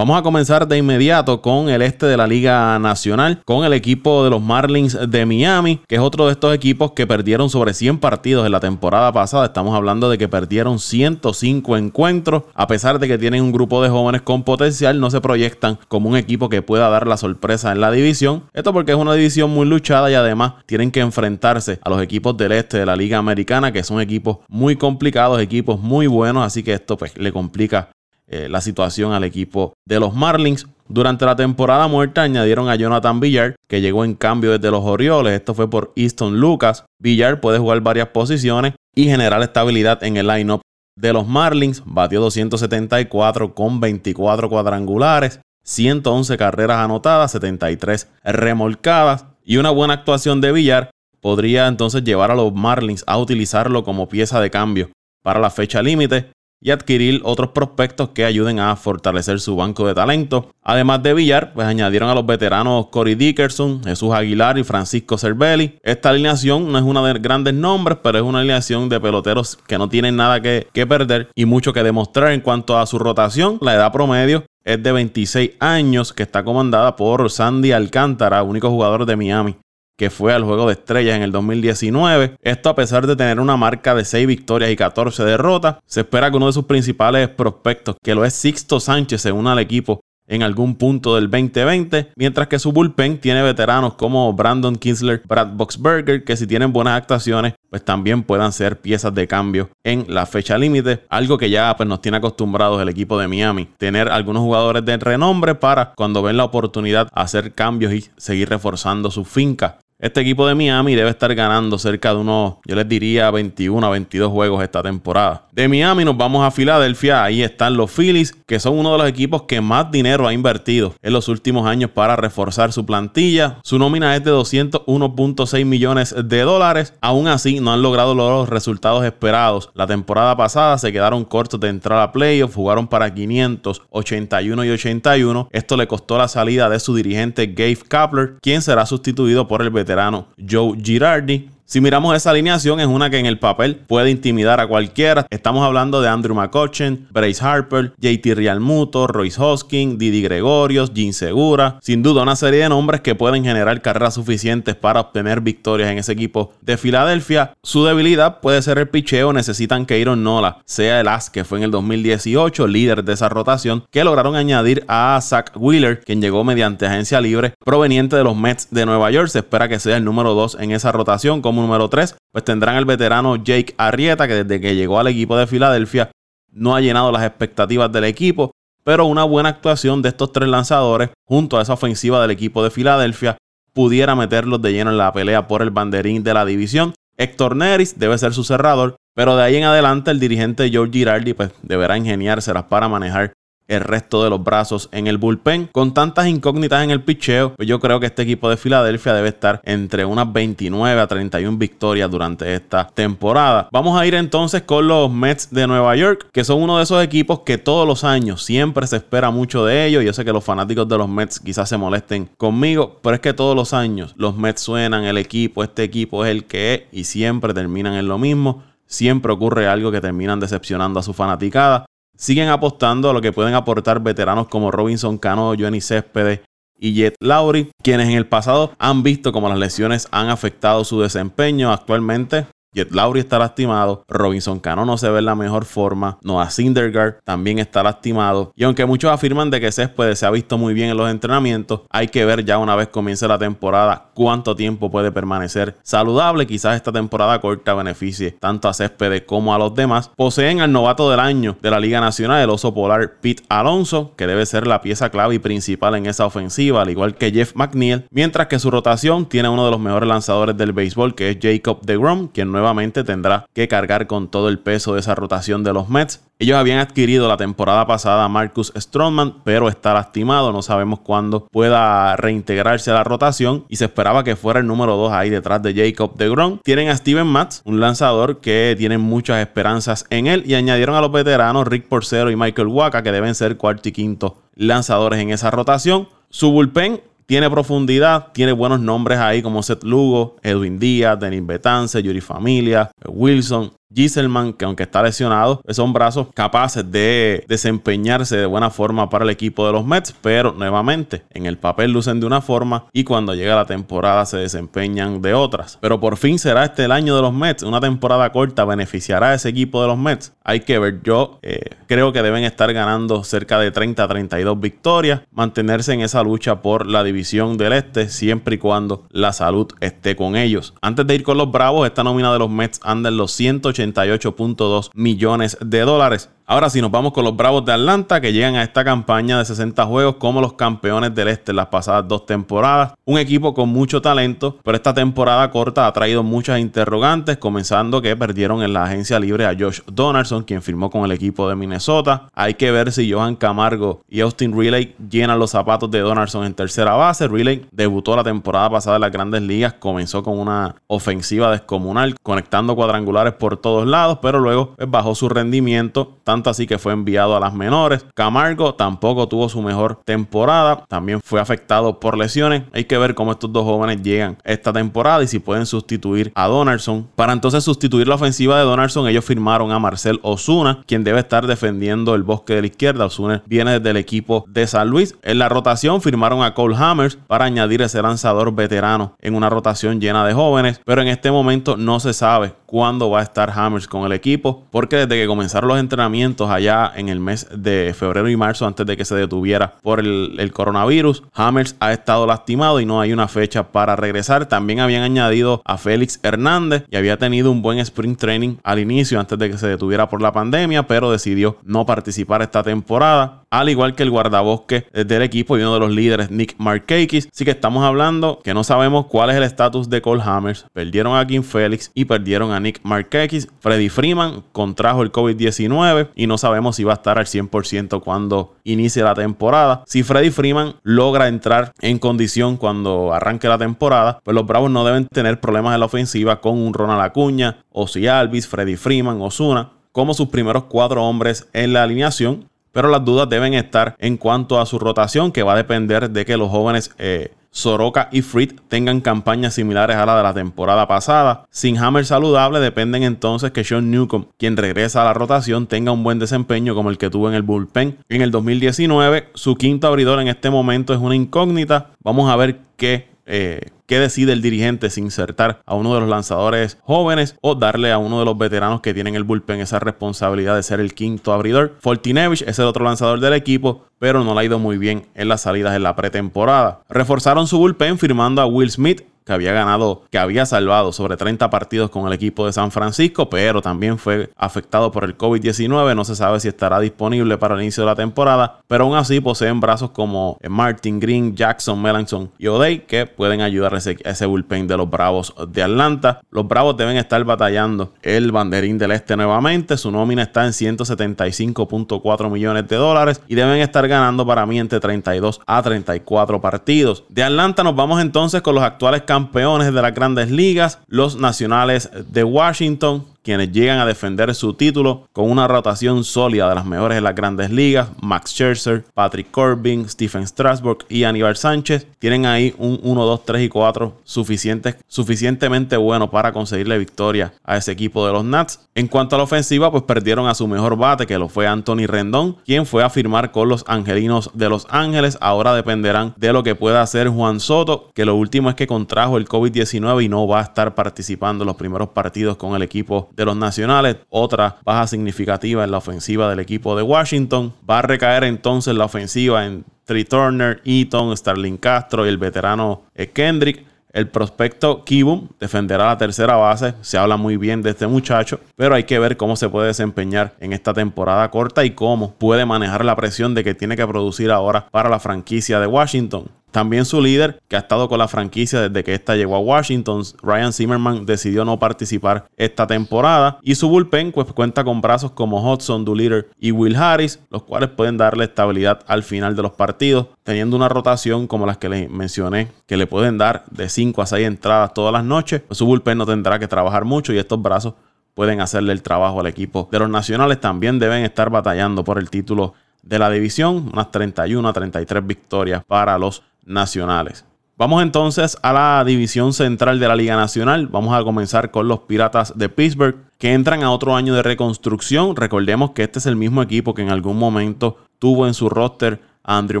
Vamos 0.00 0.18
a 0.18 0.22
comenzar 0.22 0.66
de 0.66 0.78
inmediato 0.78 1.42
con 1.42 1.68
el 1.68 1.82
este 1.82 2.06
de 2.06 2.16
la 2.16 2.26
Liga 2.26 2.78
Nacional, 2.78 3.42
con 3.44 3.66
el 3.66 3.74
equipo 3.74 4.24
de 4.24 4.30
los 4.30 4.40
Marlins 4.40 4.96
de 5.10 5.26
Miami, 5.26 5.82
que 5.86 5.96
es 5.96 6.00
otro 6.00 6.24
de 6.24 6.32
estos 6.32 6.54
equipos 6.54 6.92
que 6.92 7.06
perdieron 7.06 7.50
sobre 7.50 7.74
100 7.74 7.98
partidos 7.98 8.46
en 8.46 8.52
la 8.52 8.60
temporada 8.60 9.12
pasada. 9.12 9.44
Estamos 9.44 9.76
hablando 9.76 10.08
de 10.08 10.16
que 10.16 10.26
perdieron 10.26 10.78
105 10.78 11.76
encuentros. 11.76 12.44
A 12.54 12.66
pesar 12.66 12.98
de 12.98 13.08
que 13.08 13.18
tienen 13.18 13.42
un 13.42 13.52
grupo 13.52 13.82
de 13.82 13.90
jóvenes 13.90 14.22
con 14.22 14.42
potencial, 14.42 15.00
no 15.00 15.10
se 15.10 15.20
proyectan 15.20 15.78
como 15.88 16.08
un 16.08 16.16
equipo 16.16 16.48
que 16.48 16.62
pueda 16.62 16.88
dar 16.88 17.06
la 17.06 17.18
sorpresa 17.18 17.70
en 17.70 17.82
la 17.82 17.90
división. 17.90 18.44
Esto 18.54 18.72
porque 18.72 18.92
es 18.92 18.98
una 18.98 19.12
división 19.12 19.50
muy 19.50 19.66
luchada 19.66 20.10
y 20.10 20.14
además 20.14 20.54
tienen 20.64 20.92
que 20.92 21.00
enfrentarse 21.00 21.78
a 21.82 21.90
los 21.90 22.00
equipos 22.00 22.38
del 22.38 22.52
este 22.52 22.78
de 22.78 22.86
la 22.86 22.96
Liga 22.96 23.18
Americana, 23.18 23.70
que 23.70 23.84
son 23.84 24.00
equipos 24.00 24.38
muy 24.48 24.76
complicados, 24.76 25.42
equipos 25.42 25.78
muy 25.78 26.06
buenos, 26.06 26.42
así 26.46 26.62
que 26.62 26.72
esto 26.72 26.96
pues 26.96 27.18
le 27.18 27.32
complica 27.32 27.90
eh, 28.32 28.48
la 28.48 28.60
situación 28.60 29.12
al 29.12 29.24
equipo 29.24 29.72
de 29.88 29.98
los 29.98 30.14
Marlins. 30.14 30.68
Durante 30.88 31.26
la 31.26 31.34
temporada 31.34 31.88
muerta 31.88 32.22
añadieron 32.22 32.68
a 32.68 32.76
Jonathan 32.76 33.18
Villar, 33.18 33.56
que 33.68 33.80
llegó 33.80 34.04
en 34.04 34.14
cambio 34.14 34.52
desde 34.52 34.70
los 34.70 34.84
Orioles. 34.84 35.32
Esto 35.32 35.52
fue 35.52 35.68
por 35.68 35.92
Easton 35.96 36.38
Lucas. 36.38 36.84
Villar 37.00 37.40
puede 37.40 37.58
jugar 37.58 37.80
varias 37.80 38.08
posiciones 38.08 38.74
y 38.94 39.06
generar 39.06 39.42
estabilidad 39.42 40.04
en 40.04 40.16
el 40.16 40.28
lineup 40.28 40.60
de 40.96 41.12
los 41.12 41.26
Marlins. 41.26 41.82
Batió 41.84 42.20
274 42.20 43.52
con 43.52 43.80
24 43.80 44.48
cuadrangulares, 44.48 45.40
111 45.64 46.36
carreras 46.36 46.78
anotadas, 46.78 47.32
73 47.32 48.08
remolcadas 48.22 49.26
y 49.44 49.56
una 49.56 49.70
buena 49.70 49.94
actuación 49.94 50.40
de 50.40 50.52
Villar 50.52 50.90
podría 51.20 51.66
entonces 51.66 52.04
llevar 52.04 52.30
a 52.30 52.36
los 52.36 52.54
Marlins 52.54 53.02
a 53.08 53.18
utilizarlo 53.18 53.82
como 53.82 54.08
pieza 54.08 54.40
de 54.40 54.50
cambio 54.50 54.90
para 55.24 55.40
la 55.40 55.50
fecha 55.50 55.82
límite 55.82 56.30
y 56.60 56.70
adquirir 56.70 57.20
otros 57.24 57.50
prospectos 57.50 58.10
que 58.10 58.24
ayuden 58.24 58.60
a 58.60 58.76
fortalecer 58.76 59.40
su 59.40 59.56
banco 59.56 59.86
de 59.86 59.94
talento. 59.94 60.50
Además 60.62 61.02
de 61.02 61.14
Villar, 61.14 61.52
pues 61.54 61.66
añadieron 61.66 62.10
a 62.10 62.14
los 62.14 62.26
veteranos 62.26 62.88
Corey 62.88 63.14
Dickerson, 63.14 63.82
Jesús 63.82 64.12
Aguilar 64.12 64.58
y 64.58 64.64
Francisco 64.64 65.16
Cervelli. 65.16 65.78
Esta 65.82 66.10
alineación 66.10 66.70
no 66.70 66.78
es 66.78 66.84
una 66.84 67.02
de 67.02 67.18
grandes 67.18 67.54
nombres, 67.54 67.98
pero 68.02 68.18
es 68.18 68.24
una 68.24 68.40
alineación 68.40 68.88
de 68.88 69.00
peloteros 69.00 69.56
que 69.66 69.78
no 69.78 69.88
tienen 69.88 70.16
nada 70.16 70.40
que, 70.40 70.68
que 70.72 70.86
perder 70.86 71.30
y 71.34 71.46
mucho 71.46 71.72
que 71.72 71.82
demostrar 71.82 72.32
en 72.32 72.40
cuanto 72.40 72.78
a 72.78 72.86
su 72.86 72.98
rotación. 72.98 73.58
La 73.62 73.74
edad 73.74 73.92
promedio 73.92 74.44
es 74.64 74.82
de 74.82 74.92
26 74.92 75.52
años, 75.60 76.12
que 76.12 76.22
está 76.22 76.44
comandada 76.44 76.96
por 76.96 77.30
Sandy 77.30 77.72
Alcántara, 77.72 78.42
único 78.42 78.68
jugador 78.68 79.06
de 79.06 79.16
Miami 79.16 79.56
que 80.00 80.08
fue 80.08 80.32
al 80.32 80.44
Juego 80.44 80.66
de 80.66 80.72
Estrellas 80.72 81.14
en 81.14 81.22
el 81.22 81.30
2019. 81.30 82.36
Esto 82.40 82.70
a 82.70 82.74
pesar 82.74 83.06
de 83.06 83.16
tener 83.16 83.38
una 83.38 83.58
marca 83.58 83.94
de 83.94 84.06
6 84.06 84.26
victorias 84.26 84.70
y 84.70 84.76
14 84.76 85.24
derrotas. 85.24 85.76
Se 85.84 86.00
espera 86.00 86.30
que 86.30 86.38
uno 86.38 86.46
de 86.46 86.54
sus 86.54 86.64
principales 86.64 87.28
prospectos, 87.28 87.96
que 88.02 88.14
lo 88.14 88.24
es 88.24 88.32
Sixto 88.32 88.80
Sánchez, 88.80 89.20
se 89.20 89.30
una 89.30 89.52
al 89.52 89.58
equipo 89.58 90.00
en 90.26 90.42
algún 90.42 90.76
punto 90.76 91.16
del 91.16 91.28
2020, 91.28 92.12
mientras 92.16 92.48
que 92.48 92.58
su 92.58 92.72
bullpen 92.72 93.18
tiene 93.18 93.42
veteranos 93.42 93.94
como 93.94 94.32
Brandon 94.32 94.76
Kinsler, 94.76 95.20
Brad 95.26 95.48
Boxberger, 95.48 96.24
que 96.24 96.36
si 96.36 96.46
tienen 96.46 96.72
buenas 96.72 96.96
actuaciones, 96.96 97.52
pues 97.68 97.84
también 97.84 98.22
puedan 98.22 98.52
ser 98.52 98.80
piezas 98.80 99.14
de 99.14 99.26
cambio 99.26 99.68
en 99.84 100.06
la 100.08 100.24
fecha 100.24 100.56
límite, 100.56 101.04
algo 101.10 101.36
que 101.36 101.50
ya 101.50 101.76
pues, 101.76 101.86
nos 101.86 102.00
tiene 102.00 102.18
acostumbrados 102.18 102.80
el 102.80 102.88
equipo 102.88 103.18
de 103.18 103.28
Miami, 103.28 103.68
tener 103.76 104.08
algunos 104.08 104.42
jugadores 104.42 104.82
de 104.84 104.96
renombre 104.96 105.56
para 105.56 105.92
cuando 105.94 106.22
ven 106.22 106.38
la 106.38 106.44
oportunidad 106.44 107.08
hacer 107.12 107.52
cambios 107.52 107.92
y 107.92 108.06
seguir 108.16 108.48
reforzando 108.48 109.10
su 109.10 109.26
finca. 109.26 109.76
Este 110.00 110.22
equipo 110.22 110.46
de 110.46 110.54
Miami 110.54 110.94
debe 110.94 111.10
estar 111.10 111.34
ganando 111.34 111.78
cerca 111.78 112.14
de 112.14 112.20
unos, 112.20 112.54
yo 112.64 112.74
les 112.74 112.88
diría, 112.88 113.30
21 113.30 113.86
a 113.86 113.90
22 113.90 114.32
juegos 114.32 114.62
esta 114.62 114.82
temporada. 114.82 115.44
De 115.52 115.68
Miami 115.68 116.06
nos 116.06 116.16
vamos 116.16 116.42
a 116.42 116.50
Filadelfia. 116.50 117.22
Ahí 117.22 117.42
están 117.42 117.76
los 117.76 117.90
Phillies, 117.90 118.32
que 118.46 118.58
son 118.58 118.78
uno 118.78 118.92
de 118.92 118.98
los 118.98 119.08
equipos 119.08 119.42
que 119.42 119.60
más 119.60 119.90
dinero 119.90 120.26
ha 120.26 120.32
invertido 120.32 120.94
en 121.02 121.12
los 121.12 121.28
últimos 121.28 121.66
años 121.66 121.90
para 121.90 122.16
reforzar 122.16 122.72
su 122.72 122.86
plantilla. 122.86 123.58
Su 123.62 123.78
nómina 123.78 124.16
es 124.16 124.24
de 124.24 124.32
201.6 124.32 125.64
millones 125.66 126.14
de 126.16 126.40
dólares. 126.40 126.94
Aún 127.02 127.28
así, 127.28 127.60
no 127.60 127.70
han 127.70 127.82
logrado 127.82 128.14
los 128.14 128.48
resultados 128.48 129.04
esperados. 129.04 129.70
La 129.74 129.86
temporada 129.86 130.34
pasada 130.34 130.78
se 130.78 130.92
quedaron 130.92 131.26
cortos 131.26 131.60
de 131.60 131.68
entrar 131.68 132.00
a 132.00 132.10
playoffs, 132.10 132.54
jugaron 132.54 132.88
para 132.88 133.12
581 133.12 134.64
y 134.64 134.70
81. 134.70 135.48
Esto 135.52 135.76
le 135.76 135.86
costó 135.86 136.16
la 136.16 136.28
salida 136.28 136.70
de 136.70 136.80
su 136.80 136.94
dirigente 136.94 137.48
Gabe 137.48 137.80
Kapler, 137.86 138.36
quien 138.40 138.62
será 138.62 138.86
sustituido 138.86 139.46
por 139.46 139.60
el 139.60 139.68
veterano 139.68 139.89
Joe 140.38 140.76
Girardi. 140.76 141.48
Si 141.70 141.80
miramos 141.80 142.16
esa 142.16 142.30
alineación, 142.30 142.80
es 142.80 142.88
una 142.88 143.10
que 143.10 143.18
en 143.20 143.26
el 143.26 143.38
papel 143.38 143.76
puede 143.76 144.10
intimidar 144.10 144.58
a 144.58 144.66
cualquiera. 144.66 145.24
Estamos 145.30 145.64
hablando 145.64 146.00
de 146.00 146.08
Andrew 146.08 146.34
McCutcheon, 146.34 147.06
Bryce 147.12 147.44
Harper, 147.44 147.92
JT 147.96 148.34
Realmuto, 148.34 149.06
Royce 149.06 149.40
Hosking, 149.40 149.96
Didi 149.96 150.20
Gregorios, 150.20 150.90
Gene 150.92 151.12
Segura. 151.12 151.78
Sin 151.80 152.02
duda, 152.02 152.22
una 152.22 152.34
serie 152.34 152.64
de 152.64 152.68
nombres 152.68 153.02
que 153.02 153.14
pueden 153.14 153.44
generar 153.44 153.82
carreras 153.82 154.14
suficientes 154.14 154.74
para 154.74 154.98
obtener 154.98 155.42
victorias 155.42 155.92
en 155.92 155.98
ese 155.98 156.10
equipo 156.10 156.52
de 156.60 156.76
Filadelfia. 156.76 157.52
Su 157.62 157.84
debilidad 157.84 158.40
puede 158.40 158.62
ser 158.62 158.78
el 158.78 158.88
picheo. 158.88 159.32
Necesitan 159.32 159.86
que 159.86 160.00
Iron 160.00 160.24
Nola 160.24 160.58
sea 160.64 160.98
el 160.98 161.06
as 161.06 161.30
que 161.30 161.44
fue 161.44 161.58
en 161.58 161.64
el 161.66 161.70
2018, 161.70 162.66
líder 162.66 163.04
de 163.04 163.12
esa 163.12 163.28
rotación, 163.28 163.84
que 163.92 164.02
lograron 164.02 164.34
añadir 164.34 164.84
a 164.88 165.20
Zach 165.22 165.52
Wheeler, 165.54 166.00
quien 166.00 166.20
llegó 166.20 166.42
mediante 166.42 166.86
agencia 166.86 167.20
libre 167.20 167.54
proveniente 167.64 168.16
de 168.16 168.24
los 168.24 168.36
Mets 168.36 168.66
de 168.72 168.86
Nueva 168.86 169.12
York. 169.12 169.28
Se 169.28 169.38
espera 169.38 169.68
que 169.68 169.78
sea 169.78 169.98
el 169.98 170.04
número 170.04 170.34
2 170.34 170.56
en 170.58 170.72
esa 170.72 170.90
rotación 170.90 171.40
como 171.40 171.59
número 171.60 171.88
3, 171.88 172.16
pues 172.32 172.44
tendrán 172.44 172.76
el 172.76 172.84
veterano 172.84 173.36
Jake 173.36 173.74
Arrieta, 173.76 174.26
que 174.26 174.44
desde 174.44 174.60
que 174.60 174.74
llegó 174.74 174.98
al 174.98 175.08
equipo 175.08 175.36
de 175.36 175.46
Filadelfia 175.46 176.10
no 176.52 176.74
ha 176.74 176.80
llenado 176.80 177.12
las 177.12 177.22
expectativas 177.22 177.90
del 177.92 178.04
equipo, 178.04 178.52
pero 178.84 179.04
una 179.06 179.24
buena 179.24 179.50
actuación 179.50 180.02
de 180.02 180.08
estos 180.08 180.32
tres 180.32 180.48
lanzadores 180.48 181.10
junto 181.26 181.58
a 181.58 181.62
esa 181.62 181.74
ofensiva 181.74 182.20
del 182.20 182.30
equipo 182.30 182.64
de 182.64 182.70
Filadelfia 182.70 183.36
pudiera 183.72 184.14
meterlos 184.14 184.60
de 184.62 184.72
lleno 184.72 184.90
en 184.90 184.98
la 184.98 185.12
pelea 185.12 185.46
por 185.46 185.62
el 185.62 185.70
banderín 185.70 186.24
de 186.24 186.34
la 186.34 186.44
división. 186.44 186.94
Héctor 187.16 187.54
Neris 187.54 187.98
debe 187.98 188.18
ser 188.18 188.32
su 188.32 188.44
cerrador, 188.44 188.96
pero 189.14 189.36
de 189.36 189.42
ahí 189.42 189.56
en 189.56 189.64
adelante 189.64 190.10
el 190.10 190.18
dirigente 190.18 190.70
George 190.70 190.92
Girardi 190.92 191.34
pues, 191.34 191.52
deberá 191.62 191.96
ingeniárselas 191.96 192.64
para 192.64 192.88
manejar 192.88 193.32
el 193.70 193.80
resto 193.80 194.22
de 194.22 194.30
los 194.30 194.42
brazos 194.42 194.88
en 194.92 195.06
el 195.06 195.16
bullpen. 195.16 195.68
Con 195.72 195.94
tantas 195.94 196.26
incógnitas 196.26 196.84
en 196.84 196.90
el 196.90 197.02
picheo, 197.02 197.54
pues 197.54 197.68
yo 197.68 197.80
creo 197.80 198.00
que 198.00 198.06
este 198.06 198.22
equipo 198.22 198.50
de 198.50 198.56
Filadelfia 198.56 199.14
debe 199.14 199.28
estar 199.28 199.60
entre 199.64 200.04
unas 200.04 200.30
29 200.32 201.00
a 201.00 201.06
31 201.06 201.56
victorias 201.56 202.10
durante 202.10 202.54
esta 202.54 202.88
temporada. 202.88 203.68
Vamos 203.72 203.98
a 203.98 204.06
ir 204.06 204.14
entonces 204.14 204.62
con 204.62 204.88
los 204.88 205.10
Mets 205.10 205.50
de 205.50 205.66
Nueva 205.66 205.94
York, 205.96 206.28
que 206.32 206.44
son 206.44 206.62
uno 206.62 206.78
de 206.78 206.82
esos 206.82 207.02
equipos 207.02 207.40
que 207.40 207.58
todos 207.58 207.86
los 207.86 208.04
años 208.04 208.42
siempre 208.42 208.86
se 208.86 208.96
espera 208.96 209.30
mucho 209.30 209.64
de 209.64 209.86
ellos. 209.86 210.04
Yo 210.04 210.12
sé 210.12 210.24
que 210.24 210.32
los 210.32 210.44
fanáticos 210.44 210.88
de 210.88 210.98
los 210.98 211.08
Mets 211.08 211.38
quizás 211.40 211.68
se 211.68 211.76
molesten 211.76 212.28
conmigo, 212.36 212.98
pero 213.02 213.14
es 213.14 213.20
que 213.20 213.32
todos 213.32 213.54
los 213.54 213.72
años 213.72 214.14
los 214.16 214.36
Mets 214.36 214.62
suenan, 214.62 215.04
el 215.04 215.16
equipo, 215.16 215.62
este 215.62 215.84
equipo 215.84 216.24
es 216.24 216.32
el 216.32 216.44
que 216.44 216.74
es 216.74 216.82
y 216.92 217.04
siempre 217.04 217.54
terminan 217.54 217.94
en 217.94 218.08
lo 218.08 218.18
mismo. 218.18 218.64
Siempre 218.86 219.32
ocurre 219.32 219.68
algo 219.68 219.92
que 219.92 220.00
terminan 220.00 220.40
decepcionando 220.40 220.98
a 220.98 221.04
su 221.04 221.12
fanaticada 221.12 221.86
siguen 222.16 222.48
apostando 222.48 223.10
a 223.10 223.12
lo 223.12 223.20
que 223.20 223.32
pueden 223.32 223.54
aportar 223.54 224.00
veteranos 224.00 224.48
como 224.48 224.70
Robinson 224.70 225.18
Cano, 225.18 225.54
Johnny 225.58 225.80
Céspedes 225.80 226.40
y 226.78 226.94
Jet 226.94 227.14
Lowry, 227.20 227.70
quienes 227.82 228.08
en 228.08 228.16
el 228.16 228.26
pasado 228.26 228.72
han 228.78 229.02
visto 229.02 229.32
cómo 229.32 229.48
las 229.48 229.58
lesiones 229.58 230.08
han 230.10 230.28
afectado 230.28 230.84
su 230.84 231.00
desempeño. 231.00 231.72
Actualmente 231.72 232.46
Jet 232.72 232.92
Lowry 232.92 233.20
está 233.20 233.38
lastimado, 233.38 234.04
Robinson 234.06 234.60
Cano 234.60 234.84
no 234.84 234.96
se 234.96 235.10
ve 235.10 235.18
en 235.18 235.24
la 235.24 235.34
mejor 235.34 235.64
forma, 235.64 236.18
Noah 236.22 236.50
Syndergaard 236.50 237.20
también 237.24 237.58
está 237.58 237.82
lastimado. 237.82 238.52
Y 238.54 238.62
aunque 238.62 238.86
muchos 238.86 239.10
afirman 239.10 239.50
de 239.50 239.60
que 239.60 239.72
Céspedes 239.72 240.20
se 240.20 240.26
ha 240.26 240.30
visto 240.30 240.56
muy 240.56 240.72
bien 240.72 240.90
en 240.90 240.96
los 240.96 241.10
entrenamientos, 241.10 241.80
hay 241.90 242.06
que 242.06 242.24
ver 242.24 242.44
ya 242.44 242.58
una 242.58 242.76
vez 242.76 242.86
comience 242.86 243.26
la 243.26 243.38
temporada 243.38 244.10
cuánto 244.14 244.54
tiempo 244.54 244.88
puede 244.88 245.10
permanecer 245.10 245.76
saludable. 245.82 246.46
Quizás 246.46 246.76
esta 246.76 246.92
temporada 246.92 247.40
corta 247.40 247.74
beneficie 247.74 248.32
tanto 248.32 248.68
a 248.68 248.74
Céspedes 248.74 249.22
como 249.22 249.52
a 249.52 249.58
los 249.58 249.74
demás. 249.74 250.10
Poseen 250.14 250.60
al 250.60 250.70
novato 250.70 251.10
del 251.10 251.18
año 251.18 251.56
de 251.60 251.70
la 251.72 251.80
Liga 251.80 252.00
Nacional, 252.00 252.40
el 252.40 252.50
oso 252.50 252.72
polar 252.72 253.14
Pete 253.20 253.42
Alonso, 253.48 254.12
que 254.16 254.28
debe 254.28 254.46
ser 254.46 254.68
la 254.68 254.80
pieza 254.80 255.10
clave 255.10 255.34
y 255.34 255.38
principal 255.40 255.96
en 255.96 256.06
esa 256.06 256.24
ofensiva, 256.24 256.82
al 256.82 256.90
igual 256.90 257.16
que 257.16 257.32
Jeff 257.32 257.52
McNeil, 257.56 258.06
mientras 258.10 258.46
que 258.46 258.60
su 258.60 258.70
rotación 258.70 259.26
tiene 259.26 259.48
uno 259.48 259.64
de 259.64 259.72
los 259.72 259.80
mejores 259.80 260.08
lanzadores 260.08 260.56
del 260.56 260.72
béisbol, 260.72 261.16
que 261.16 261.30
es 261.30 261.38
Jacob 261.40 261.80
DeGrom, 261.82 262.28
quien 262.28 262.59
nuevamente 262.60 263.04
tendrá 263.04 263.46
que 263.54 263.68
cargar 263.68 264.06
con 264.06 264.30
todo 264.30 264.48
el 264.48 264.58
peso 264.58 264.94
de 264.94 265.00
esa 265.00 265.14
rotación 265.14 265.64
de 265.64 265.72
los 265.72 265.88
Mets. 265.88 266.22
Ellos 266.38 266.56
habían 266.56 266.78
adquirido 266.78 267.28
la 267.28 267.36
temporada 267.36 267.86
pasada 267.86 268.24
a 268.24 268.28
Marcus 268.28 268.72
Strongman, 268.76 269.42
pero 269.44 269.68
está 269.68 269.92
lastimado. 269.92 270.52
No 270.52 270.62
sabemos 270.62 271.00
cuándo 271.00 271.46
pueda 271.50 272.16
reintegrarse 272.16 272.90
a 272.90 272.94
la 272.94 273.04
rotación 273.04 273.66
y 273.68 273.76
se 273.76 273.84
esperaba 273.86 274.24
que 274.24 274.36
fuera 274.36 274.60
el 274.60 274.66
número 274.66 274.96
2 274.96 275.12
ahí 275.12 275.28
detrás 275.28 275.62
de 275.62 275.74
Jacob 275.74 276.16
de 276.16 276.30
Grom. 276.30 276.58
Tienen 276.62 276.88
a 276.88 276.96
Steven 276.96 277.26
Matz, 277.26 277.60
un 277.64 277.80
lanzador 277.80 278.40
que 278.40 278.74
tienen 278.78 279.00
muchas 279.00 279.40
esperanzas 279.40 280.06
en 280.10 280.26
él 280.26 280.44
y 280.46 280.54
añadieron 280.54 280.96
a 280.96 281.00
los 281.00 281.12
veteranos 281.12 281.66
Rick 281.66 281.88
Porcero 281.88 282.30
y 282.30 282.36
Michael 282.36 282.68
Waka 282.68 283.02
que 283.02 283.12
deben 283.12 283.34
ser 283.34 283.56
cuarto 283.56 283.88
y 283.88 283.92
quinto 283.92 284.38
lanzadores 284.54 285.20
en 285.20 285.30
esa 285.30 285.50
rotación. 285.50 286.08
Su 286.30 286.52
bullpen 286.52 287.00
tiene 287.30 287.48
profundidad, 287.48 288.32
tiene 288.32 288.50
buenos 288.50 288.80
nombres 288.80 289.20
ahí 289.20 289.40
como 289.40 289.62
Seth 289.62 289.84
Lugo, 289.84 290.34
Edwin 290.42 290.80
Díaz, 290.80 291.20
Denis 291.20 291.46
Betance, 291.46 292.02
Yuri 292.02 292.20
Familia, 292.20 292.90
Wilson, 293.06 293.70
Giselman, 293.94 294.52
que 294.52 294.64
aunque 294.64 294.84
está 294.84 295.02
lesionado, 295.02 295.62
son 295.68 295.92
brazos 295.92 296.28
capaces 296.34 296.88
de 296.90 297.44
desempeñarse 297.48 298.36
de 298.36 298.46
buena 298.46 298.70
forma 298.70 299.10
para 299.10 299.24
el 299.24 299.30
equipo 299.30 299.66
de 299.66 299.72
los 299.72 299.84
Mets, 299.84 300.14
pero 300.20 300.52
nuevamente 300.52 301.24
en 301.30 301.46
el 301.46 301.58
papel 301.58 301.92
lucen 301.92 302.20
de 302.20 302.26
una 302.26 302.40
forma 302.40 302.86
y 302.92 303.04
cuando 303.04 303.34
llega 303.34 303.56
la 303.56 303.66
temporada 303.66 304.24
se 304.26 304.36
desempeñan 304.36 305.20
de 305.20 305.34
otras. 305.34 305.78
Pero 305.80 305.98
por 305.98 306.16
fin 306.16 306.38
será 306.38 306.64
este 306.64 306.84
el 306.84 306.92
año 306.92 307.16
de 307.16 307.22
los 307.22 307.32
Mets, 307.32 307.62
una 307.62 307.80
temporada 307.80 308.30
corta 308.30 308.64
beneficiará 308.64 309.30
a 309.30 309.34
ese 309.34 309.48
equipo 309.48 309.82
de 309.82 309.88
los 309.88 309.98
Mets. 309.98 310.32
Hay 310.44 310.60
que 310.60 310.78
ver, 310.78 311.00
yo 311.02 311.38
eh, 311.42 311.60
creo 311.86 312.12
que 312.12 312.22
deben 312.22 312.44
estar 312.44 312.72
ganando 312.72 313.24
cerca 313.24 313.58
de 313.58 313.70
30 313.70 314.04
a 314.04 314.08
32 314.08 314.60
victorias, 314.60 315.22
mantenerse 315.32 315.92
en 315.92 316.00
esa 316.00 316.22
lucha 316.22 316.62
por 316.62 316.86
la 316.86 317.02
división 317.02 317.56
del 317.56 317.72
este 317.72 318.08
siempre 318.08 318.56
y 318.56 318.58
cuando 318.58 319.06
la 319.10 319.32
salud 319.32 319.68
esté 319.80 320.16
con 320.16 320.36
ellos. 320.36 320.74
Antes 320.80 321.06
de 321.06 321.14
ir 321.14 321.22
con 321.22 321.38
los 321.38 321.50
Bravos, 321.50 321.86
esta 321.86 322.04
nómina 322.04 322.32
de 322.32 322.38
los 322.38 322.50
Mets 322.50 322.80
anda 322.82 323.08
en 323.08 323.16
los 323.16 323.32
180 323.32 323.79
88.2 323.80 324.90
millones 324.94 325.58
de 325.60 325.80
dólares. 325.80 326.30
Ahora 326.52 326.68
sí, 326.68 326.80
nos 326.80 326.90
vamos 326.90 327.12
con 327.12 327.22
los 327.22 327.36
Bravos 327.36 327.64
de 327.64 327.72
Atlanta 327.72 328.20
que 328.20 328.32
llegan 328.32 328.56
a 328.56 328.64
esta 328.64 328.82
campaña 328.82 329.38
de 329.38 329.44
60 329.44 329.86
juegos 329.86 330.16
como 330.16 330.40
los 330.40 330.54
campeones 330.54 331.14
del 331.14 331.28
este 331.28 331.52
en 331.52 331.56
las 331.56 331.68
pasadas 331.68 332.08
dos 332.08 332.26
temporadas. 332.26 332.94
Un 333.04 333.20
equipo 333.20 333.54
con 333.54 333.68
mucho 333.68 334.02
talento, 334.02 334.58
pero 334.64 334.74
esta 334.74 334.92
temporada 334.92 335.48
corta 335.52 335.86
ha 335.86 335.92
traído 335.92 336.24
muchas 336.24 336.58
interrogantes, 336.58 337.36
comenzando 337.36 338.02
que 338.02 338.16
perdieron 338.16 338.64
en 338.64 338.72
la 338.72 338.82
agencia 338.82 339.20
libre 339.20 339.46
a 339.46 339.54
Josh 339.56 339.78
Donaldson, 339.86 340.42
quien 340.42 340.60
firmó 340.60 340.90
con 340.90 341.04
el 341.04 341.12
equipo 341.12 341.48
de 341.48 341.54
Minnesota. 341.54 342.26
Hay 342.34 342.54
que 342.54 342.72
ver 342.72 342.90
si 342.90 343.12
Johan 343.12 343.36
Camargo 343.36 344.02
y 344.08 344.20
Austin 344.20 344.52
Riley 344.52 344.96
llenan 345.08 345.38
los 345.38 345.52
zapatos 345.52 345.88
de 345.92 346.00
Donaldson 346.00 346.44
en 346.44 346.54
tercera 346.54 346.94
base. 346.94 347.28
Riley 347.28 347.64
debutó 347.70 348.16
la 348.16 348.24
temporada 348.24 348.68
pasada 348.70 348.96
en 348.96 349.02
las 349.02 349.12
grandes 349.12 349.42
ligas, 349.42 349.74
comenzó 349.74 350.24
con 350.24 350.36
una 350.36 350.74
ofensiva 350.88 351.52
descomunal, 351.52 352.16
conectando 352.24 352.74
cuadrangulares 352.74 353.34
por 353.34 353.56
todos 353.56 353.86
lados, 353.86 354.18
pero 354.20 354.40
luego 354.40 354.74
pues, 354.74 354.90
bajó 354.90 355.14
su 355.14 355.28
rendimiento, 355.28 356.16
así 356.48 356.66
que 356.66 356.78
fue 356.78 356.92
enviado 356.92 357.36
a 357.36 357.40
las 357.40 357.52
menores. 357.52 358.06
Camargo 358.14 358.74
tampoco 358.74 359.28
tuvo 359.28 359.48
su 359.48 359.60
mejor 359.60 360.00
temporada, 360.04 360.84
también 360.88 361.20
fue 361.22 361.40
afectado 361.40 362.00
por 362.00 362.16
lesiones. 362.16 362.62
Hay 362.72 362.84
que 362.84 362.96
ver 362.96 363.14
cómo 363.14 363.32
estos 363.32 363.52
dos 363.52 363.64
jóvenes 363.64 364.02
llegan 364.02 364.38
esta 364.44 364.72
temporada 364.72 365.22
y 365.22 365.26
si 365.26 365.38
pueden 365.38 365.66
sustituir 365.66 366.32
a 366.34 366.46
Donaldson. 366.46 367.08
Para 367.14 367.32
entonces 367.32 367.64
sustituir 367.64 368.08
la 368.08 368.14
ofensiva 368.14 368.58
de 368.58 368.64
Donaldson, 368.64 369.08
ellos 369.08 369.24
firmaron 369.24 369.72
a 369.72 369.78
Marcel 369.78 370.20
Osuna, 370.22 370.82
quien 370.86 371.04
debe 371.04 371.20
estar 371.20 371.46
defendiendo 371.46 372.14
el 372.14 372.22
bosque 372.22 372.54
de 372.54 372.62
la 372.62 372.66
izquierda. 372.68 373.06
Osuna 373.06 373.42
viene 373.46 373.72
desde 373.78 373.90
el 373.90 373.96
equipo 373.96 374.44
de 374.48 374.66
San 374.66 374.88
Luis. 374.88 375.14
En 375.22 375.38
la 375.38 375.48
rotación 375.48 376.00
firmaron 376.00 376.42
a 376.42 376.54
Cole 376.54 376.76
Hammers 376.76 377.18
para 377.26 377.44
añadir 377.44 377.82
ese 377.82 378.00
lanzador 378.00 378.54
veterano 378.54 379.16
en 379.20 379.34
una 379.34 379.50
rotación 379.50 380.00
llena 380.00 380.24
de 380.24 380.34
jóvenes, 380.34 380.80
pero 380.84 381.02
en 381.02 381.08
este 381.08 381.30
momento 381.30 381.76
no 381.76 382.00
se 382.00 382.12
sabe 382.12 382.54
cuándo 382.66 383.10
va 383.10 383.20
a 383.20 383.22
estar 383.24 383.50
Hammers 383.50 383.88
con 383.88 384.04
el 384.04 384.12
equipo, 384.12 384.66
porque 384.70 384.96
desde 384.96 385.20
que 385.20 385.26
comenzaron 385.26 385.68
los 385.68 385.78
entrenamientos 385.78 386.10
allá 386.48 386.92
en 386.94 387.08
el 387.08 387.20
mes 387.20 387.46
de 387.54 387.94
febrero 387.96 388.28
y 388.28 388.36
marzo 388.36 388.66
antes 388.66 388.86
de 388.86 388.96
que 388.96 389.04
se 389.04 389.14
detuviera 389.14 389.74
por 389.82 390.00
el, 390.00 390.50
coronavirus. 390.52 391.22
Hammers 391.34 391.76
ha 391.80 391.92
estado 391.92 392.26
lastimado 392.26 392.80
y 392.80 392.86
no 392.86 393.00
hay 393.00 393.12
una 393.12 393.28
fecha 393.28 393.72
para 393.72 393.96
regresar. 393.96 394.46
También 394.46 394.80
habían 394.80 395.02
añadido 395.02 395.62
a 395.64 395.78
Félix 395.78 396.20
Hernández 396.22 396.84
y 396.90 396.96
había 396.96 397.16
tenido 397.16 397.50
un 397.50 397.62
buen 397.62 397.78
sprint 397.78 398.18
training 398.18 398.56
al 398.62 398.78
inicio 398.78 399.20
antes 399.20 399.38
de 399.38 399.50
que 399.50 399.58
se 399.58 399.68
detuviera 399.68 400.08
por 400.08 400.20
la 400.20 400.32
pandemia, 400.32 400.86
pero 400.86 401.10
decidió 401.10 401.58
no 401.64 401.86
participar 401.86 402.42
esta 402.42 402.62
temporada 402.62 403.39
al 403.50 403.68
igual 403.68 403.94
que 403.94 404.04
el 404.04 404.10
guardabosque 404.10 404.86
del 404.92 405.22
equipo 405.22 405.58
y 405.58 405.62
uno 405.62 405.74
de 405.74 405.80
los 405.80 405.90
líderes, 405.90 406.30
Nick 406.30 406.54
Markakis. 406.58 407.28
Así 407.32 407.44
que 407.44 407.50
estamos 407.50 407.84
hablando 407.84 408.40
que 408.44 408.54
no 408.54 408.62
sabemos 408.62 409.06
cuál 409.06 409.30
es 409.30 409.36
el 409.36 409.42
estatus 409.42 409.90
de 409.90 410.00
Cole 410.00 410.22
Hammers. 410.24 410.66
Perdieron 410.72 411.16
a 411.16 411.26
Kim 411.26 411.42
Félix 411.42 411.90
y 411.94 412.04
perdieron 412.04 412.52
a 412.52 412.60
Nick 412.60 412.80
Markakis. 412.84 413.48
Freddy 413.58 413.88
Freeman 413.88 414.44
contrajo 414.52 415.02
el 415.02 415.10
COVID-19 415.10 416.10
y 416.14 416.26
no 416.26 416.38
sabemos 416.38 416.76
si 416.76 416.84
va 416.84 416.92
a 416.92 416.96
estar 416.96 417.18
al 417.18 417.26
100% 417.26 418.00
cuando 418.00 418.54
inicie 418.62 419.02
la 419.02 419.14
temporada. 419.14 419.82
Si 419.86 420.02
Freddy 420.02 420.30
Freeman 420.30 420.76
logra 420.84 421.26
entrar 421.26 421.72
en 421.80 421.98
condición 421.98 422.56
cuando 422.56 423.12
arranque 423.12 423.48
la 423.48 423.58
temporada, 423.58 424.20
pues 424.22 424.34
los 424.34 424.46
Bravos 424.46 424.70
no 424.70 424.84
deben 424.84 425.06
tener 425.06 425.40
problemas 425.40 425.74
en 425.74 425.80
la 425.80 425.86
ofensiva 425.86 426.40
con 426.40 426.56
un 426.56 426.72
Ronald 426.72 427.02
Acuña, 427.02 427.58
Ozzy 427.72 428.06
Alvis, 428.06 428.46
Freddy 428.46 428.76
Freeman, 428.76 429.20
Osuna 429.20 429.72
como 429.92 430.14
sus 430.14 430.28
primeros 430.28 430.64
cuatro 430.64 431.04
hombres 431.04 431.48
en 431.52 431.72
la 431.72 431.82
alineación 431.82 432.48
pero 432.72 432.88
las 432.88 433.04
dudas 433.04 433.28
deben 433.28 433.54
estar 433.54 433.94
en 433.98 434.16
cuanto 434.16 434.60
a 434.60 434.66
su 434.66 434.78
rotación, 434.78 435.32
que 435.32 435.42
va 435.42 435.54
a 435.54 435.56
depender 435.56 436.10
de 436.10 436.24
que 436.24 436.36
los 436.36 436.50
jóvenes 436.50 436.94
eh, 436.98 437.32
Soroka 437.50 438.08
y 438.12 438.22
Fritz 438.22 438.54
tengan 438.68 439.00
campañas 439.00 439.54
similares 439.54 439.96
a 439.96 440.06
la 440.06 440.16
de 440.16 440.22
la 440.22 440.34
temporada 440.34 440.86
pasada. 440.86 441.46
Sin 441.50 441.78
Hammer 441.78 442.06
saludable, 442.06 442.60
dependen 442.60 443.02
entonces 443.02 443.50
que 443.50 443.64
Sean 443.64 443.90
Newcomb, 443.90 444.26
quien 444.38 444.56
regresa 444.56 445.02
a 445.02 445.04
la 445.04 445.14
rotación, 445.14 445.66
tenga 445.66 445.92
un 445.92 446.04
buen 446.04 446.18
desempeño 446.18 446.74
como 446.74 446.90
el 446.90 446.98
que 446.98 447.10
tuvo 447.10 447.28
en 447.28 447.34
el 447.34 447.42
bullpen. 447.42 447.98
En 448.08 448.22
el 448.22 448.30
2019, 448.30 449.30
su 449.34 449.56
quinto 449.56 449.88
abridor 449.88 450.20
en 450.20 450.28
este 450.28 450.50
momento 450.50 450.94
es 450.94 451.00
una 451.00 451.16
incógnita. 451.16 451.90
Vamos 452.02 452.30
a 452.30 452.36
ver 452.36 452.60
qué 452.76 453.08
eh, 453.26 453.60
qué 453.90 453.98
decide 453.98 454.32
el 454.32 454.40
dirigente 454.40 454.88
si 454.88 455.00
insertar 455.00 455.62
a 455.66 455.74
uno 455.74 455.92
de 455.92 456.00
los 456.00 456.08
lanzadores 456.08 456.78
jóvenes 456.82 457.34
o 457.40 457.56
darle 457.56 457.90
a 457.90 457.98
uno 457.98 458.20
de 458.20 458.24
los 458.24 458.38
veteranos 458.38 458.82
que 458.82 458.94
tienen 458.94 459.16
el 459.16 459.24
bullpen 459.24 459.58
esa 459.58 459.80
responsabilidad 459.80 460.54
de 460.54 460.62
ser 460.62 460.78
el 460.78 460.94
quinto 460.94 461.32
abridor. 461.32 461.74
Fortinevich 461.80 462.42
es 462.42 462.60
el 462.60 462.66
otro 462.66 462.84
lanzador 462.84 463.18
del 463.18 463.32
equipo, 463.32 463.86
pero 463.98 464.22
no 464.22 464.32
le 464.32 464.40
ha 464.42 464.44
ido 464.44 464.60
muy 464.60 464.78
bien 464.78 465.06
en 465.16 465.28
las 465.28 465.40
salidas 465.40 465.74
en 465.74 465.82
la 465.82 465.96
pretemporada. 465.96 466.82
Reforzaron 466.88 467.48
su 467.48 467.58
bullpen 467.58 467.98
firmando 467.98 468.40
a 468.40 468.46
Will 468.46 468.70
Smith, 468.70 469.02
que 469.24 469.32
había 469.32 469.52
ganado, 469.52 470.02
que 470.10 470.18
había 470.18 470.46
salvado 470.46 470.92
sobre 470.92 471.16
30 471.16 471.50
partidos 471.50 471.90
con 471.90 472.06
el 472.06 472.12
equipo 472.12 472.46
de 472.46 472.52
San 472.52 472.70
Francisco, 472.70 473.30
pero 473.30 473.62
también 473.62 473.98
fue 473.98 474.30
afectado 474.36 474.90
por 474.90 475.04
el 475.04 475.16
COVID-19. 475.16 475.94
No 475.94 476.04
se 476.04 476.16
sabe 476.16 476.40
si 476.40 476.48
estará 476.48 476.80
disponible 476.80 477.38
para 477.38 477.54
el 477.54 477.62
inicio 477.62 477.82
de 477.82 477.88
la 477.88 477.94
temporada, 477.94 478.60
pero 478.66 478.84
aún 478.84 478.96
así 478.96 479.20
poseen 479.20 479.60
brazos 479.60 479.90
como 479.90 480.38
Martin 480.48 481.00
Green, 481.00 481.34
Jackson, 481.34 481.80
Melanson 481.80 482.30
y 482.38 482.46
O'Day 482.46 482.80
que 482.86 483.06
pueden 483.06 483.40
ayudar 483.40 483.74
a 483.74 483.78
ese, 483.78 483.96
ese 484.04 484.26
bullpen 484.26 484.66
de 484.66 484.76
los 484.76 484.88
Bravos 484.88 485.34
de 485.48 485.62
Atlanta. 485.62 486.20
Los 486.30 486.46
Bravos 486.46 486.76
deben 486.76 486.96
estar 486.96 487.22
batallando 487.24 487.92
el 488.02 488.32
banderín 488.32 488.78
del 488.78 488.92
este 488.92 489.16
nuevamente. 489.16 489.76
Su 489.76 489.90
nómina 489.90 490.22
está 490.22 490.44
en 490.44 490.52
175.4 490.52 492.30
millones 492.30 492.68
de 492.68 492.76
dólares 492.76 493.20
y 493.28 493.34
deben 493.34 493.60
estar 493.60 493.86
ganando 493.86 494.26
para 494.26 494.46
mí 494.46 494.58
entre 494.58 494.80
32 494.80 495.40
a 495.46 495.62
34 495.62 496.40
partidos. 496.40 497.04
De 497.08 497.22
Atlanta 497.22 497.62
nos 497.62 497.76
vamos 497.76 498.00
entonces 498.00 498.42
con 498.42 498.54
los 498.54 498.64
actuales 498.64 499.02
campeones 499.10 499.74
de 499.74 499.82
las 499.82 499.92
grandes 499.92 500.30
ligas, 500.30 500.78
los 500.86 501.16
nacionales 501.16 501.90
de 502.12 502.22
Washington, 502.22 503.04
quienes 503.22 503.52
llegan 503.52 503.78
a 503.78 503.86
defender 503.86 504.34
su 504.34 504.54
título 504.54 505.08
con 505.12 505.30
una 505.30 505.46
rotación 505.46 506.04
sólida 506.04 506.48
de 506.48 506.54
las 506.54 506.66
mejores 506.66 506.96
de 506.96 507.02
las 507.02 507.14
grandes 507.14 507.50
ligas. 507.50 507.88
Max 508.00 508.30
Scherzer, 508.30 508.84
Patrick 508.94 509.30
Corbin, 509.30 509.88
Stephen 509.88 510.26
Strasburg 510.26 510.84
y 510.88 511.04
Aníbal 511.04 511.36
Sánchez 511.36 511.86
tienen 511.98 512.26
ahí 512.26 512.54
un 512.58 512.80
1, 512.82 513.04
2, 513.04 513.24
3 513.24 513.42
y 513.42 513.48
4 513.48 513.92
suficientes, 514.04 514.76
suficientemente 514.86 515.76
bueno 515.76 516.10
para 516.10 516.32
conseguirle 516.32 516.78
victoria 516.78 517.32
a 517.44 517.56
ese 517.56 517.72
equipo 517.72 518.06
de 518.06 518.12
los 518.12 518.24
Nats. 518.24 518.60
En 518.74 518.88
cuanto 518.88 519.16
a 519.16 519.18
la 519.18 519.24
ofensiva, 519.24 519.70
pues 519.70 519.82
perdieron 519.82 520.26
a 520.26 520.34
su 520.34 520.46
mejor 520.46 520.76
bate, 520.76 521.06
que 521.06 521.18
lo 521.18 521.28
fue 521.28 521.46
Anthony 521.46 521.86
Rendón, 521.86 522.36
quien 522.44 522.66
fue 522.66 522.82
a 522.82 522.90
firmar 522.90 523.30
con 523.32 523.48
los 523.48 523.64
Angelinos 523.66 524.30
de 524.34 524.48
Los 524.48 524.66
Ángeles. 524.70 525.18
Ahora 525.20 525.54
dependerán 525.54 526.14
de 526.16 526.32
lo 526.32 526.42
que 526.42 526.54
pueda 526.54 526.82
hacer 526.82 527.08
Juan 527.08 527.40
Soto, 527.40 527.90
que 527.94 528.04
lo 528.04 528.14
último 528.14 528.48
es 528.48 528.54
que 528.54 528.66
contrajo 528.66 529.18
el 529.18 529.28
COVID-19 529.28 530.04
y 530.04 530.08
no 530.08 530.26
va 530.26 530.40
a 530.40 530.44
estar 530.44 530.74
participando 530.74 531.44
en 531.44 531.48
los 531.48 531.56
primeros 531.56 531.88
partidos 531.88 532.36
con 532.36 532.54
el 532.54 532.62
equipo 532.62 533.09
de 533.14 533.24
los 533.24 533.36
Nacionales. 533.36 533.96
Otra 534.08 534.58
baja 534.64 534.86
significativa 534.86 535.64
en 535.64 535.70
la 535.70 535.78
ofensiva 535.78 536.28
del 536.28 536.40
equipo 536.40 536.76
de 536.76 536.82
Washington. 536.82 537.52
Va 537.68 537.80
a 537.80 537.82
recaer 537.82 538.24
entonces 538.24 538.74
la 538.74 538.84
ofensiva 538.84 539.46
en 539.46 539.64
Trey 539.84 540.04
Turner, 540.04 540.60
Eaton, 540.64 541.16
Starling 541.16 541.56
Castro 541.56 542.06
y 542.06 542.08
el 542.08 542.18
veterano 542.18 542.82
Kendrick. 543.12 543.66
El 543.92 544.08
prospecto 544.08 544.84
Kibum 544.84 545.28
defenderá 545.40 545.86
la 545.86 545.98
tercera 545.98 546.36
base. 546.36 546.74
Se 546.80 546.96
habla 546.96 547.16
muy 547.16 547.36
bien 547.36 547.60
de 547.60 547.70
este 547.70 547.88
muchacho, 547.88 548.38
pero 548.54 548.76
hay 548.76 548.84
que 548.84 549.00
ver 549.00 549.16
cómo 549.16 549.34
se 549.34 549.48
puede 549.48 549.66
desempeñar 549.66 550.34
en 550.38 550.52
esta 550.52 550.72
temporada 550.72 551.28
corta 551.30 551.64
y 551.64 551.72
cómo 551.72 552.14
puede 552.14 552.46
manejar 552.46 552.84
la 552.84 552.94
presión 552.94 553.34
de 553.34 553.42
que 553.42 553.54
tiene 553.54 553.76
que 553.76 553.86
producir 553.86 554.30
ahora 554.30 554.68
para 554.70 554.88
la 554.88 555.00
franquicia 555.00 555.58
de 555.58 555.66
Washington. 555.66 556.28
También 556.50 556.84
su 556.84 557.00
líder, 557.00 557.40
que 557.48 557.56
ha 557.56 557.60
estado 557.60 557.88
con 557.88 557.98
la 557.98 558.08
franquicia 558.08 558.68
desde 558.68 558.84
que 558.84 558.94
ésta 558.94 559.16
llegó 559.16 559.36
a 559.36 559.40
Washington, 559.40 560.02
Ryan 560.22 560.52
Zimmerman, 560.52 561.06
decidió 561.06 561.44
no 561.44 561.58
participar 561.58 562.26
esta 562.36 562.66
temporada. 562.66 563.38
Y 563.42 563.54
su 563.54 563.68
bullpen 563.68 564.12
pues, 564.12 564.32
cuenta 564.32 564.64
con 564.64 564.80
brazos 564.80 565.12
como 565.12 565.40
Hudson, 565.40 565.84
Doolittle 565.84 566.26
y 566.38 566.50
Will 566.50 566.76
Harris, 566.76 567.20
los 567.30 567.42
cuales 567.44 567.70
pueden 567.70 567.96
darle 567.96 568.24
estabilidad 568.24 568.80
al 568.86 569.02
final 569.02 569.36
de 569.36 569.42
los 569.42 569.52
partidos, 569.52 570.08
teniendo 570.22 570.56
una 570.56 570.68
rotación 570.68 571.26
como 571.26 571.46
las 571.46 571.58
que 571.58 571.68
les 571.68 571.90
mencioné, 571.90 572.48
que 572.66 572.76
le 572.76 572.86
pueden 572.86 573.18
dar 573.18 573.44
de 573.50 573.68
5 573.68 574.02
a 574.02 574.06
6 574.06 574.26
entradas 574.26 574.74
todas 574.74 574.92
las 574.92 575.04
noches. 575.04 575.42
Su 575.50 575.66
bullpen 575.66 575.98
no 575.98 576.06
tendrá 576.06 576.38
que 576.38 576.48
trabajar 576.48 576.84
mucho 576.84 577.12
y 577.12 577.18
estos 577.18 577.40
brazos 577.40 577.74
pueden 578.14 578.40
hacerle 578.40 578.72
el 578.72 578.82
trabajo 578.82 579.20
al 579.20 579.26
equipo 579.26 579.68
de 579.70 579.78
los 579.78 579.88
nacionales. 579.88 580.40
También 580.40 580.78
deben 580.78 581.04
estar 581.04 581.30
batallando 581.30 581.84
por 581.84 581.98
el 581.98 582.10
título 582.10 582.54
de 582.82 582.98
la 582.98 583.10
división, 583.10 583.70
unas 583.72 583.90
31 583.90 584.48
a 584.48 584.52
33 584.52 585.06
victorias 585.06 585.64
para 585.64 585.98
los 585.98 586.22
nacionales. 586.50 587.24
Vamos 587.60 587.82
entonces 587.82 588.38
a 588.42 588.54
la 588.54 588.82
división 588.84 589.34
central 589.34 589.78
de 589.80 589.86
la 589.86 589.94
Liga 589.94 590.16
Nacional. 590.16 590.66
Vamos 590.68 590.94
a 590.94 591.04
comenzar 591.04 591.50
con 591.50 591.68
los 591.68 591.80
Piratas 591.80 592.36
de 592.38 592.48
Pittsburgh, 592.48 592.96
que 593.18 593.34
entran 593.34 593.62
a 593.62 593.70
otro 593.70 593.94
año 593.94 594.14
de 594.14 594.22
reconstrucción. 594.22 595.14
Recordemos 595.14 595.72
que 595.72 595.82
este 595.82 595.98
es 595.98 596.06
el 596.06 596.16
mismo 596.16 596.42
equipo 596.42 596.72
que 596.72 596.80
en 596.80 596.88
algún 596.88 597.18
momento 597.18 597.76
tuvo 597.98 598.26
en 598.26 598.32
su 598.32 598.48
roster 598.48 599.00
a 599.22 599.36
Andrew 599.36 599.60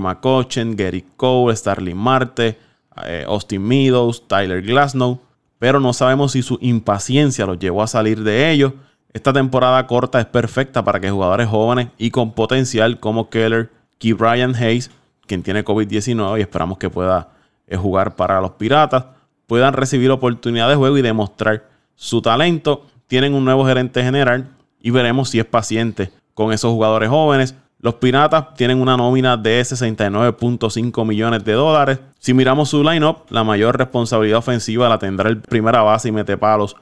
McCutchen, 0.00 0.76
Gary 0.76 1.04
Cole, 1.16 1.54
Starling 1.54 1.96
Marte, 1.96 2.58
eh, 3.04 3.24
Austin 3.26 3.62
Meadows, 3.62 4.26
Tyler 4.26 4.62
Glasnow, 4.62 5.20
pero 5.58 5.78
no 5.78 5.92
sabemos 5.92 6.32
si 6.32 6.40
su 6.40 6.56
impaciencia 6.62 7.44
los 7.44 7.58
llevó 7.58 7.82
a 7.82 7.86
salir 7.86 8.22
de 8.22 8.50
ellos. 8.50 8.72
Esta 9.12 9.34
temporada 9.34 9.86
corta 9.86 10.20
es 10.20 10.26
perfecta 10.26 10.82
para 10.82 11.00
que 11.00 11.10
jugadores 11.10 11.48
jóvenes 11.48 11.88
y 11.98 12.10
con 12.10 12.32
potencial 12.32 12.98
como 12.98 13.28
Keller, 13.28 13.70
Key 13.98 14.14
Brian 14.14 14.54
Hayes 14.54 14.90
quien 15.30 15.44
tiene 15.44 15.64
COVID-19 15.64 16.38
y 16.38 16.40
esperamos 16.40 16.76
que 16.76 16.90
pueda 16.90 17.28
eh, 17.68 17.76
jugar 17.76 18.16
para 18.16 18.40
los 18.40 18.50
Piratas, 18.50 19.04
puedan 19.46 19.74
recibir 19.74 20.10
oportunidad 20.10 20.68
de 20.68 20.74
juego 20.74 20.98
y 20.98 21.02
demostrar 21.02 21.68
su 21.94 22.20
talento. 22.20 22.84
Tienen 23.06 23.34
un 23.34 23.44
nuevo 23.44 23.64
gerente 23.64 24.02
general 24.02 24.48
y 24.80 24.90
veremos 24.90 25.30
si 25.30 25.38
es 25.38 25.44
paciente 25.44 26.10
con 26.34 26.52
esos 26.52 26.72
jugadores 26.72 27.10
jóvenes. 27.10 27.54
Los 27.78 27.94
Piratas 27.94 28.54
tienen 28.54 28.80
una 28.80 28.96
nómina 28.96 29.36
de 29.36 29.60
69.5 29.60 31.06
millones 31.06 31.44
de 31.44 31.52
dólares. 31.52 32.00
Si 32.18 32.34
miramos 32.34 32.70
su 32.70 32.82
lineup, 32.82 33.30
la 33.30 33.44
mayor 33.44 33.78
responsabilidad 33.78 34.40
ofensiva 34.40 34.88
la 34.88 34.98
tendrá 34.98 35.28
el 35.28 35.40
primera 35.40 35.82
base 35.82 36.08
y 36.08 36.12
mete 36.12 36.36
palos 36.36 36.74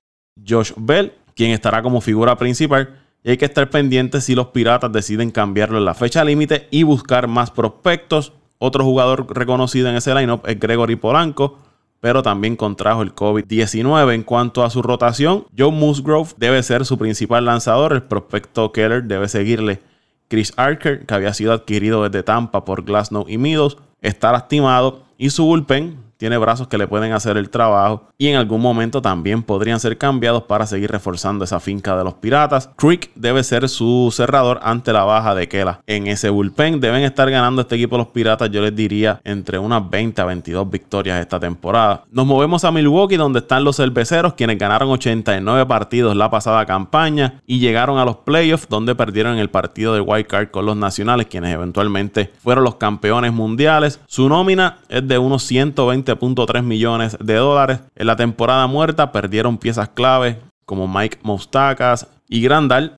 Josh 0.49 0.73
Bell, 0.75 1.13
quien 1.37 1.51
estará 1.51 1.83
como 1.83 2.01
figura 2.01 2.35
principal. 2.39 2.98
Y 3.25 3.31
hay 3.31 3.37
que 3.37 3.45
estar 3.45 3.69
pendiente 3.71 4.21
si 4.21 4.35
los 4.35 4.49
Piratas 4.49 4.93
deciden 4.93 5.31
cambiarlo 5.31 5.79
en 5.79 5.85
la 5.85 5.95
fecha 5.95 6.25
límite 6.25 6.69
y 6.71 6.85
buscar 6.85 7.29
más 7.29 7.51
prospectos. 7.51 8.33
Otro 8.59 8.85
jugador 8.85 9.27
reconocido 9.37 9.89
en 9.89 9.97
ese 9.97 10.15
lineup 10.15 10.47
es 10.47 10.59
Gregory 10.59 10.97
Polanco, 10.97 11.59
pero 12.01 12.23
también 12.23 12.57
contrajo 12.57 13.03
el 13.03 13.15
COVID-19. 13.15 14.15
En 14.15 14.23
cuanto 14.23 14.65
a 14.65 14.71
su 14.71 14.83
rotación, 14.83 15.47
Joe 15.57 15.73
Musgrove 15.73 16.35
debe 16.37 16.63
ser 16.63 16.85
su 16.85 16.97
principal 16.97 17.45
lanzador. 17.45 17.93
El 17.93 18.03
prospecto 18.03 18.73
Keller 18.73 19.05
debe 19.05 19.29
seguirle. 19.29 19.81
Chris 20.29 20.53
Archer, 20.57 21.07
que 21.07 21.15
había 21.15 21.35
sido 21.35 21.53
adquirido 21.53 22.05
desde 22.05 22.23
Tampa 22.23 22.65
por 22.65 22.85
Glasnow 22.85 23.25
y 23.29 23.39
Meadows, 23.39 23.79
está 24.01 24.31
lastimado. 24.31 25.05
Y 25.17 25.31
su 25.31 25.45
bullpen, 25.45 25.97
tiene 26.19 26.37
brazos 26.37 26.67
que 26.67 26.79
le 26.79 26.89
pueden 26.89 27.13
hacer 27.13 27.37
el 27.37 27.49
trabajo 27.49 28.09
y 28.19 28.27
en 28.27 28.37
algún 28.37 28.61
momento 28.61 29.01
también 29.01 29.43
podrían 29.43 29.79
ser 29.79 29.97
cambiados 29.97 30.43
para 30.43 30.67
seguir 30.67 30.91
reforzando 30.91 31.45
esa 31.45 31.61
finca 31.61 31.97
de 31.97 32.03
los 32.05 32.15
piratas. 32.15 32.71
Creek 32.77 33.11
debe 33.15 33.45
ser 33.45 33.69
su 33.69 34.13
cerrador 34.13 34.59
ante 34.63 34.93
la 34.93 35.05
baja 35.05 35.35
de 35.37 35.49
Kela. 35.49 35.81
En 35.87 36.09
ese 36.09 36.29
bullpen 36.29 36.81
deben 36.81 37.05
estar 37.05 37.31
ganando 37.31 37.63
este 37.63 37.77
equipo 37.77 37.97
los 37.97 38.09
piratas, 38.09 38.51
yo 38.51 38.61
les 38.61 38.75
diría 38.75 39.21
entre 39.25 39.59
unas 39.59 39.89
20 39.89 40.21
a 40.21 40.25
22 40.25 40.69
victorias 40.69 41.21
esta 41.21 41.39
temporada. 41.39 42.03
Nos 42.11 42.27
movemos 42.27 42.65
a 42.65 42.73
Milwaukee 42.73 43.17
donde 43.17 43.39
están 43.39 43.63
los 43.63 43.77
cerveceros 43.77 44.35
quienes 44.35 44.59
ganaron 44.59 44.89
89 44.91 45.67
partidos 45.67 46.17
la 46.17 46.31
pasada 46.31 46.67
campaña 46.67 47.41
y 47.47 47.61
llegaron 47.61 47.99
a 47.99 48.05
los 48.05 48.17
playoffs 48.17 48.69
donde 48.69 48.97
perdieron 48.97 49.39
el 49.39 49.51
partido 49.51 49.95
de 49.95 50.01
wild 50.01 50.27
card 50.27 50.51
con 50.51 50.67
los 50.67 50.77
nacionales 50.77 51.27
quienes 51.27 51.55
eventualmente 51.55 52.33
fueron 52.43 52.65
los 52.65 52.75
campeones 52.75 53.33
mundiales. 53.33 54.01
Su 54.09 54.29
nómina 54.29 54.79
es 54.89 55.07
de 55.07 55.19
unos 55.19 55.45
120 55.45 56.08
7.3 56.09 56.63
millones 56.63 57.17
de 57.21 57.35
dólares. 57.35 57.81
En 57.95 58.07
la 58.07 58.17
temporada 58.17 58.67
muerta 58.67 59.13
perdieron 59.13 59.59
piezas 59.59 59.89
clave 59.91 60.41
como 60.65 60.89
Mike 60.89 61.19
Moustakas 61.23 62.09
y 62.29 62.43
Grandal. 62.43 62.97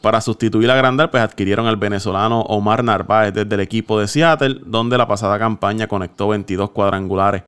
Para 0.00 0.20
sustituir 0.20 0.70
a 0.70 0.74
Grandal, 0.74 1.10
pues 1.10 1.22
adquirieron 1.22 1.66
al 1.66 1.76
venezolano 1.76 2.40
Omar 2.42 2.82
Narváez 2.82 3.32
desde 3.32 3.54
el 3.54 3.60
equipo 3.60 4.00
de 4.00 4.08
Seattle, 4.08 4.60
donde 4.66 4.98
la 4.98 5.06
pasada 5.06 5.38
campaña 5.38 5.86
conectó 5.86 6.28
22 6.28 6.70
cuadrangulares 6.70 7.44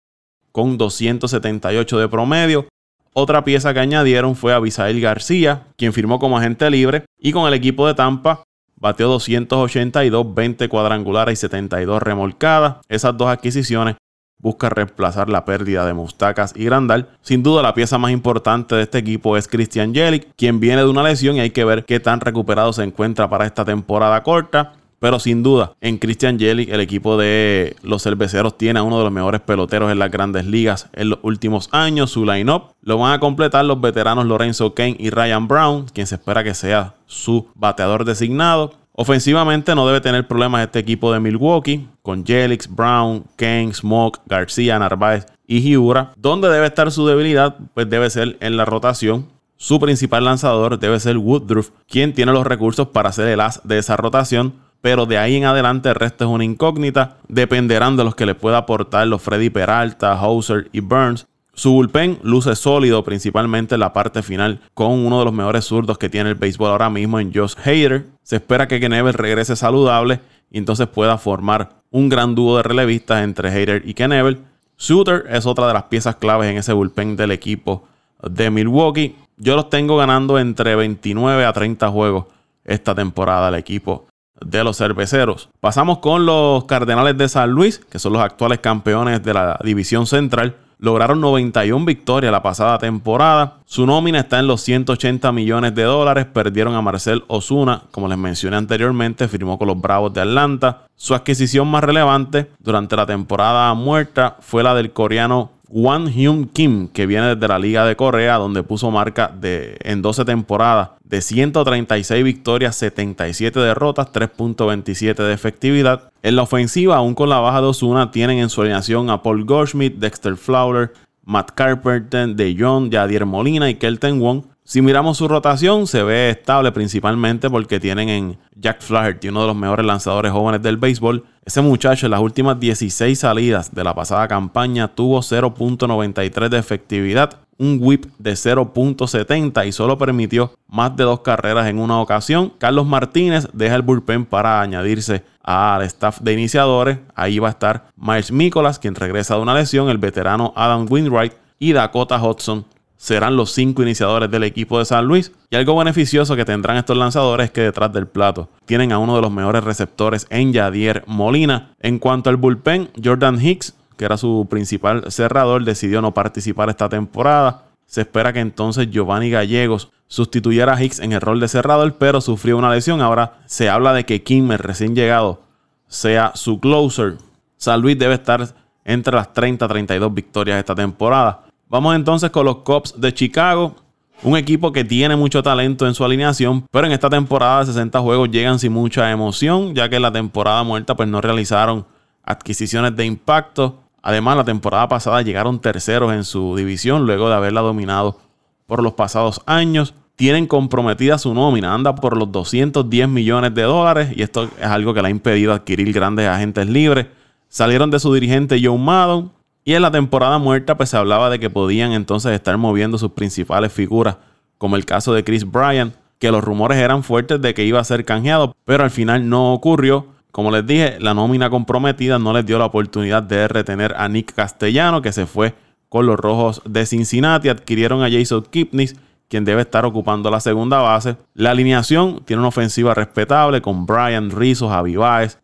con 0.53 0.79
278 0.79 1.99
de 1.99 2.09
promedio. 2.09 2.69
Otra 3.13 3.45
pieza 3.45 3.75
que 3.75 3.81
añadieron 3.81 4.37
fue 4.37 4.53
Abisail 4.53 5.01
García, 5.01 5.67
quien 5.77 5.93
firmó 5.93 6.19
como 6.21 6.39
agente 6.39 6.71
libre 6.71 7.05
y 7.19 7.33
con 7.33 7.49
el 7.49 7.55
equipo 7.55 7.87
de 7.87 7.95
Tampa 7.95 8.45
bateó 8.77 9.09
282, 9.09 10.35
20 10.35 10.69
cuadrangulares 10.69 11.39
y 11.39 11.41
72 11.41 12.03
remolcadas. 12.03 12.77
Esas 12.89 13.17
dos 13.17 13.29
adquisiciones 13.29 13.97
busca 14.45 14.69
reemplazar 14.69 15.31
la 15.31 15.47
pérdida 15.47 15.87
de 15.87 15.95
Mustacas 15.95 16.53
y 16.55 16.67
Grandal. 16.67 17.09
Sin 17.23 17.43
duda 17.43 17.63
la 17.63 17.73
pieza 17.73 17.97
más 17.97 18.13
importante 18.13 18.75
de 18.75 18.83
este 18.83 18.99
equipo 18.99 19.39
es 19.39 19.49
Christian 19.49 19.95
Jelic, 19.95 20.29
quien 20.37 20.61
viene 20.61 20.83
de 20.83 20.89
una 20.89 21.03
lesión 21.03 21.37
y 21.37 21.41
hay 21.41 21.51
que 21.51 21.65
ver 21.65 21.87
qué 21.87 21.99
tan 21.99 22.21
recuperado 22.21 22.73
se 22.75 22.85
encuentra 22.85 23.29
para 23.31 23.47
esta 23.47 23.65
temporada 23.65 24.23
corta. 24.23 24.75
Pero 25.01 25.19
sin 25.19 25.43
duda, 25.43 25.73
en 25.81 25.99
Christian 25.99 26.39
Jelic, 26.39 26.69
el 26.69 26.81
equipo 26.81 27.17
de 27.17 27.77
los 27.83 28.03
cerveceros 28.03 28.57
tiene 28.57 28.81
a 28.81 28.83
uno 28.83 28.99
de 28.99 29.05
los 29.05 29.13
mejores 29.13 29.41
peloteros 29.41 29.91
en 29.91 29.99
las 29.99 30.11
grandes 30.11 30.47
ligas 30.47 30.89
en 30.93 31.09
los 31.09 31.19
últimos 31.23 31.69
años. 31.73 32.11
Su 32.11 32.25
line-up 32.25 32.75
lo 32.83 32.99
van 32.99 33.13
a 33.13 33.21
completar 33.21 33.65
los 33.65 33.81
veteranos 33.81 34.27
Lorenzo 34.27 34.75
Kane 34.75 34.97
y 34.99 35.09
Ryan 35.09 35.49
Brown, 35.49 35.87
quien 35.93 36.07
se 36.07 36.17
espera 36.17 36.45
que 36.45 36.55
sea 36.55 36.95
su 37.07 37.49
bateador 37.55 38.05
designado. 38.05 38.73
Ofensivamente 38.97 39.75
no 39.75 39.87
debe 39.89 40.01
tener 40.01 40.29
problemas 40.29 40.63
este 40.63 40.79
equipo 40.79 41.13
de 41.13 41.19
Milwaukee, 41.19 41.89
con 42.01 42.25
Jelix, 42.25 42.73
Brown, 42.73 43.25
Kane, 43.35 43.75
Smoke, 43.75 44.21
García, 44.27 44.79
Narváez 44.79 45.27
y 45.49 45.61
Giura. 45.63 46.13
Donde 46.17 46.49
debe 46.49 46.67
estar 46.67 46.93
su 46.93 47.05
debilidad, 47.05 47.57
pues 47.75 47.91
debe 47.91 48.09
ser 48.09 48.37
en 48.39 48.57
la 48.57 48.65
rotación. 48.65 49.27
Su 49.57 49.81
principal 49.81 50.25
lanzador 50.25 50.79
debe 50.79 51.01
ser 51.01 51.19
Woodruff, 51.19 51.71
quien 51.89 52.13
tiene 52.13 52.33
los 52.33 52.47
recursos 52.47 52.89
para 52.89 53.11
ser 53.11 53.27
el 53.29 53.41
as 53.41 53.61
de 53.65 53.79
esa 53.79 53.97
rotación, 53.97 54.55
pero 54.81 55.07
de 55.07 55.19
ahí 55.19 55.37
en 55.37 55.47
adelante 55.47 55.89
el 55.89 55.97
resto 55.97 56.25
es 56.25 56.31
una 56.31 56.45
incógnita. 56.45 57.17
Dependerán 57.27 57.97
de 57.97 58.05
los 58.05 58.15
que 58.15 58.27
le 58.27 58.37
pueda 58.37 58.59
aportar 58.59 59.09
los 59.09 59.23
Freddy 59.23 59.51
Peralta, 59.51 60.13
Hauser 60.13 60.69
y 60.71 60.79
Burns, 60.79 61.27
su 61.55 61.73
bullpen 61.73 62.19
luce 62.23 62.55
sólido, 62.57 63.05
principalmente 63.05 63.75
en 63.75 63.81
la 63.81 63.93
parte 63.93 64.23
final, 64.23 64.61
con 64.75 64.91
uno 64.91 65.21
de 65.21 65.25
los 65.25 65.35
mejores 65.35 65.65
zurdos 65.65 65.99
que 65.99 66.09
tiene 66.09 66.31
el 66.31 66.35
béisbol 66.35 66.71
ahora 66.71 66.91
mismo 66.91 67.21
en 67.21 67.33
Josh 67.33 67.55
Hader. 67.65 68.07
Se 68.23 68.37
espera 68.37 68.69
que 68.69 68.81
Kenevel 68.81 69.15
regrese 69.15 69.57
saludable 69.57 70.21
y 70.51 70.59
entonces 70.59 70.89
pueda 70.89 71.17
formar 71.17 71.77
un 71.91 72.09
gran 72.09 72.35
dúo 72.35 72.57
de 72.57 72.65
relevistas 72.65 73.23
entre 73.23 73.51
Hader 73.51 73.83
y 73.87 73.95
Kenevel. 73.95 74.41
Shooter 74.79 75.27
es 75.31 75.47
otra 75.47 75.69
de 75.69 75.75
las 75.75 75.85
piezas 75.85 76.17
claves 76.17 76.51
en 76.51 76.57
ese 76.57 76.73
bullpen 76.73 77.17
del 77.17 77.31
equipo 77.31 77.87
de 78.23 78.51
Milwaukee. 78.51 79.17
Yo 79.37 79.55
los 79.55 79.71
tengo 79.71 79.97
ganando 79.97 80.39
entre 80.39 80.75
29 80.75 81.45
a 81.45 81.53
30 81.53 81.89
juegos 81.91 82.27
esta 82.65 82.95
temporada 82.95 83.49
el 83.49 83.55
equipo 83.55 84.07
de 84.45 84.65
los 84.65 84.79
cerveceros. 84.79 85.49
Pasamos 85.61 85.99
con 85.99 86.27
los 86.27 86.65
Cardenales 86.65 87.17
de 87.17 87.29
San 87.29 87.51
Luis, 87.51 87.79
que 87.79 87.99
son 87.99 88.15
los 88.15 88.23
actuales 88.23 88.59
campeones 88.59 89.23
de 89.23 89.35
la 89.35 89.59
división 89.63 90.07
central 90.07 90.57
lograron 90.79 91.21
91 91.21 91.85
victorias 91.85 92.33
la 92.33 92.43
pasada 92.43 92.79
temporada. 92.79 93.59
Su 93.67 93.87
nómina 93.87 94.21
está 94.21 94.39
en 94.39 94.47
los 94.47 94.61
180 94.63 95.33
millones 95.33 95.75
de 95.75 95.83
dólares. 95.83 96.27
Perdieron 96.27 96.75
a 96.75 96.83
Marcel 96.83 97.25
Osuna, 97.27 97.83
como 97.91 98.09
les 98.09 98.19
mencioné 98.19 98.57
anteriormente, 98.57 99.29
firmó 99.29 99.59
con 99.59 99.69
los 99.69 99.81
Bravos 99.81 100.13
de 100.13 100.21
Atlanta. 100.21 100.83
Su 100.97 101.15
adquisición 101.15 101.69
más 101.69 101.85
relevante 101.85 102.51
durante 102.59 102.97
la 102.97 103.07
temporada 103.07 103.73
muerta 103.75 104.37
fue 104.41 104.63
la 104.63 104.75
del 104.75 104.93
coreano 104.93 105.51
Won 105.77 106.07
Hyun 106.07 106.47
Kim, 106.47 106.87
que 106.87 107.05
viene 107.05 107.35
desde 107.35 107.49
la 107.49 107.59
Liga 107.59 107.85
de 107.85 107.97
Corea, 107.97 108.37
donde 108.37 108.63
puso 108.63 108.93
marca 108.93 109.27
de, 109.27 109.77
en 109.81 110.03
12 110.03 110.25
temporadas 110.25 110.91
de 111.03 111.21
136 111.21 112.23
victorias, 112.23 112.77
77 112.77 113.59
derrotas, 113.59 114.13
3.27 114.13 115.17
de 115.17 115.33
efectividad. 115.33 116.13
En 116.23 116.37
la 116.37 116.43
ofensiva, 116.43 116.95
aún 116.95 117.17
con 117.17 117.29
la 117.29 117.41
baja 117.41 117.61
de 117.61 117.67
Osuna, 117.67 118.13
tienen 118.13 118.39
en 118.39 118.51
su 118.51 118.61
alineación 118.61 119.11
a 119.11 119.25
Paul 119.25 119.45
Goldschmidt, 119.45 119.97
Dexter 119.97 120.37
Fowler, 120.37 120.93
Matt 121.25 121.51
Carpenter, 121.57 122.29
De 122.29 122.55
Jong, 122.57 122.93
Jadier 122.93 123.27
Molina 123.27 123.69
y 123.69 123.75
Kelton 123.75 124.21
Wong. 124.21 124.45
Si 124.67 124.81
miramos 124.81 125.19
su 125.19 125.29
rotación, 125.29 125.87
se 125.87 126.03
ve 126.03 126.31
estable 126.31 126.73
principalmente 126.73 127.51
porque 127.51 127.79
tienen 127.79 128.09
en 128.09 128.39
Jack 128.57 128.81
Flaherty, 128.81 129.29
uno 129.29 129.43
de 129.43 129.49
los 129.49 129.57
mejores 129.57 129.85
lanzadores 129.85 130.33
jóvenes 130.33 130.63
del 130.63 130.79
béisbol. 130.79 131.23
Ese 131.45 131.61
muchacho 131.61 132.07
en 132.07 132.13
las 132.13 132.21
últimas 132.21 132.59
16 132.59 133.19
salidas 133.19 133.75
de 133.75 133.85
la 133.85 133.95
pasada 133.95 134.27
campaña 134.27 134.89
tuvo 134.89 135.21
0.93 135.21 136.49
de 136.49 136.57
efectividad, 136.57 137.41
un 137.59 137.77
whip 137.79 138.07
de 138.19 138.33
0.70 138.33 139.67
y 139.67 139.73
solo 139.73 139.99
permitió 139.99 140.55
más 140.67 140.97
de 140.97 141.05
dos 141.05 141.21
carreras 141.21 141.67
en 141.67 141.79
una 141.79 142.01
ocasión. 142.01 142.51
Carlos 142.57 142.87
Martínez 142.87 143.47
deja 143.53 143.75
el 143.75 143.83
bullpen 143.83 144.25
para 144.25 144.63
añadirse 144.63 145.25
al 145.43 145.83
staff 145.83 146.21
de 146.23 146.33
iniciadores. 146.33 147.01
Ahí 147.15 147.39
va 147.39 147.49
a 147.49 147.51
estar 147.51 147.89
Miles 147.99 148.33
Mikolas, 148.33 148.79
quien 148.79 148.95
regresa 148.95 149.35
de 149.35 149.43
una 149.43 149.53
lesión, 149.53 149.91
el 149.91 149.99
veterano 149.99 150.55
Adam 150.57 150.87
Winwright 150.89 151.35
y 151.59 151.75
Dakota 151.75 152.17
Hudson 152.17 152.65
serán 152.97 153.37
los 153.37 153.53
cinco 153.53 153.83
iniciadores 153.83 154.31
del 154.31 154.45
equipo 154.45 154.79
de 154.79 154.85
San 154.85 155.07
Luis. 155.07 155.33
Y 155.51 155.57
algo 155.57 155.77
beneficioso 155.77 156.37
que 156.37 156.45
tendrán 156.45 156.77
estos 156.77 156.97
lanzadores 156.97 157.47
es 157.47 157.51
que 157.51 157.61
detrás 157.61 157.93
del 157.93 158.07
plato 158.07 158.49
tienen 158.65 158.93
a 158.93 158.99
uno 158.99 159.17
de 159.17 159.23
los 159.23 159.33
mejores 159.33 159.65
receptores 159.65 160.27
en 160.31 160.53
Yadier 160.53 161.05
Molina. 161.07 161.75
En 161.81 161.99
cuanto 161.99 162.31
al 162.31 162.37
bullpen, 162.37 162.91
Jordan 163.03 163.41
Hicks 163.41 163.75
que 163.97 164.05
era 164.05 164.17
su 164.17 164.47
principal 164.51 165.11
cerrador, 165.11 165.65
decidió 165.65 166.03
no 166.03 166.15
participar 166.15 166.69
esta 166.69 166.89
temporada. 166.89 167.65
Se 167.87 168.03
espera 168.03 168.33
que 168.33 168.41
entonces 168.41 168.91
Giovanni 168.91 169.31
Gallegos 169.31 169.91
sustituyera 170.07 170.75
a 170.75 170.83
Hicks 170.83 171.01
en 171.01 171.13
el 171.13 171.21
rol 171.21 171.41
de 171.41 171.49
cerrador, 171.49 171.95
pero 171.99 172.21
sufrió 172.21 172.57
una 172.59 172.73
lesión. 172.73 173.01
Ahora 173.01 173.39
se 173.47 173.69
habla 173.69 173.93
de 173.93 174.05
que 174.05 174.23
Kimmer, 174.23 174.63
recién 174.63 174.95
llegado, 174.95 175.43
sea 175.87 176.33
su 176.35 176.61
closer. 176.61 177.19
San 177.57 177.81
Luis 177.81 177.99
debe 177.99 178.15
estar 178.15 178.55
entre 178.85 179.15
las 179.15 179.33
30 179.33 179.67
32 179.67 180.13
victorias 180.13 180.59
esta 180.59 180.75
temporada. 180.75 181.45
Vamos 181.75 181.97
entonces 181.97 182.31
con 182.31 182.47
los 182.47 182.59
Cubs 182.59 182.95
de 183.01 183.13
Chicago. 183.13 183.75
Un 184.23 184.37
equipo 184.37 184.71
que 184.71 184.85
tiene 184.85 185.17
mucho 185.17 185.43
talento 185.43 185.89
en 185.89 185.95
su 185.95 186.05
alineación, 186.05 186.65
pero 186.71 186.87
en 186.87 186.93
esta 186.93 187.11
temporada 187.11 187.59
de 187.59 187.67
60 187.67 187.99
juegos 187.99 188.31
llegan 188.31 188.61
sin 188.61 188.73
mucha 188.73 189.11
emoción, 189.11 189.75
ya 189.75 189.89
que 189.89 189.97
en 189.97 190.03
la 190.03 190.13
temporada 190.13 190.63
muerta 190.63 190.95
pues 190.95 191.09
no 191.09 191.21
realizaron 191.21 191.85
adquisiciones 192.23 192.95
de 192.95 193.07
impacto. 193.07 193.81
Además, 194.03 194.37
la 194.37 194.45
temporada 194.45 194.87
pasada 194.87 195.21
llegaron 195.23 195.59
terceros 195.59 196.13
en 196.13 196.23
su 196.23 196.55
división 196.55 197.07
luego 197.07 197.29
de 197.29 197.35
haberla 197.35 197.61
dominado 197.63 198.21
por 198.69 198.81
los 198.81 198.93
pasados 198.93 199.41
años. 199.45 199.95
Tienen 200.15 200.47
comprometida 200.47 201.19
su 201.19 201.35
nómina, 201.35 201.75
anda 201.75 201.97
por 201.97 202.17
los 202.17 202.31
210 202.31 203.09
millones 203.09 203.53
de 203.53 203.63
dólares 203.63 204.13
y 204.15 204.23
esto 204.23 204.45
es 204.45 204.67
algo 204.67 204.95
que 204.95 205.03
le 205.03 205.09
ha 205.09 205.11
impedido 205.11 205.53
adquirir 205.53 205.93
grandes 205.93 206.29
agentes 206.29 206.69
libres. 206.69 207.09
Salieron 207.49 207.91
de 207.91 207.99
su 207.99 208.15
dirigente 208.15 208.61
Joe 208.63 208.79
Maddon 208.79 209.33
y 209.65 209.75
en 209.75 209.83
la 209.83 209.91
temporada 209.91 210.39
muerta 210.39 210.77
pues 210.77 210.91
se 210.91 210.97
hablaba 210.97 211.31
de 211.31 211.39
que 211.39 211.51
podían 211.51 211.93
entonces 211.93 212.33
estar 212.33 212.57
moviendo 212.59 212.99
sus 212.99 213.13
principales 213.13 213.73
figuras, 213.73 214.17
como 214.59 214.77
el 214.77 214.85
caso 214.85 215.15
de 215.15 215.25
Chris 215.25 215.51
Bryant, 215.51 215.95
que 216.19 216.31
los 216.31 216.45
rumores 216.45 216.79
eran 216.79 217.03
fuertes 217.03 217.41
de 217.41 217.55
que 217.55 217.65
iba 217.65 217.81
a 217.81 217.85
ser 217.85 218.05
canjeado, 218.05 218.55
pero 218.65 218.85
al 218.85 218.91
final 218.91 219.29
no 219.29 219.53
ocurrió. 219.53 220.07
Como 220.31 220.51
les 220.51 220.67
dije, 220.67 220.97
la 221.01 221.15
nómina 221.15 221.49
comprometida 221.49 222.19
no 222.19 222.33
les 222.33 222.45
dio 222.45 222.59
la 222.59 222.65
oportunidad 222.67 223.23
de 223.23 223.47
retener 223.47 223.95
a 223.97 224.09
Nick 224.09 224.35
Castellano, 224.35 225.01
que 225.01 225.13
se 225.13 225.27
fue 225.27 225.55
con 225.89 226.07
los 226.07 226.19
Rojos 226.19 226.61
de 226.65 226.87
Cincinnati. 226.87 227.49
Adquirieron 227.49 228.03
a 228.03 228.11
Jason 228.11 228.43
Kipnis, 228.51 228.97
quien 229.29 229.45
debe 229.45 229.63
estar 229.63 229.85
ocupando 229.85 230.31
la 230.31 230.41
segunda 230.41 230.79
base. 230.79 231.17
La 231.35 231.51
alineación 231.51 232.23
tiene 232.25 232.41
una 232.41 232.49
ofensiva 232.49 232.95
respetable 232.95 233.61
con 233.63 233.87
Brian 233.87 234.31
Rizzo, 234.31 234.69
Javi 234.69 234.97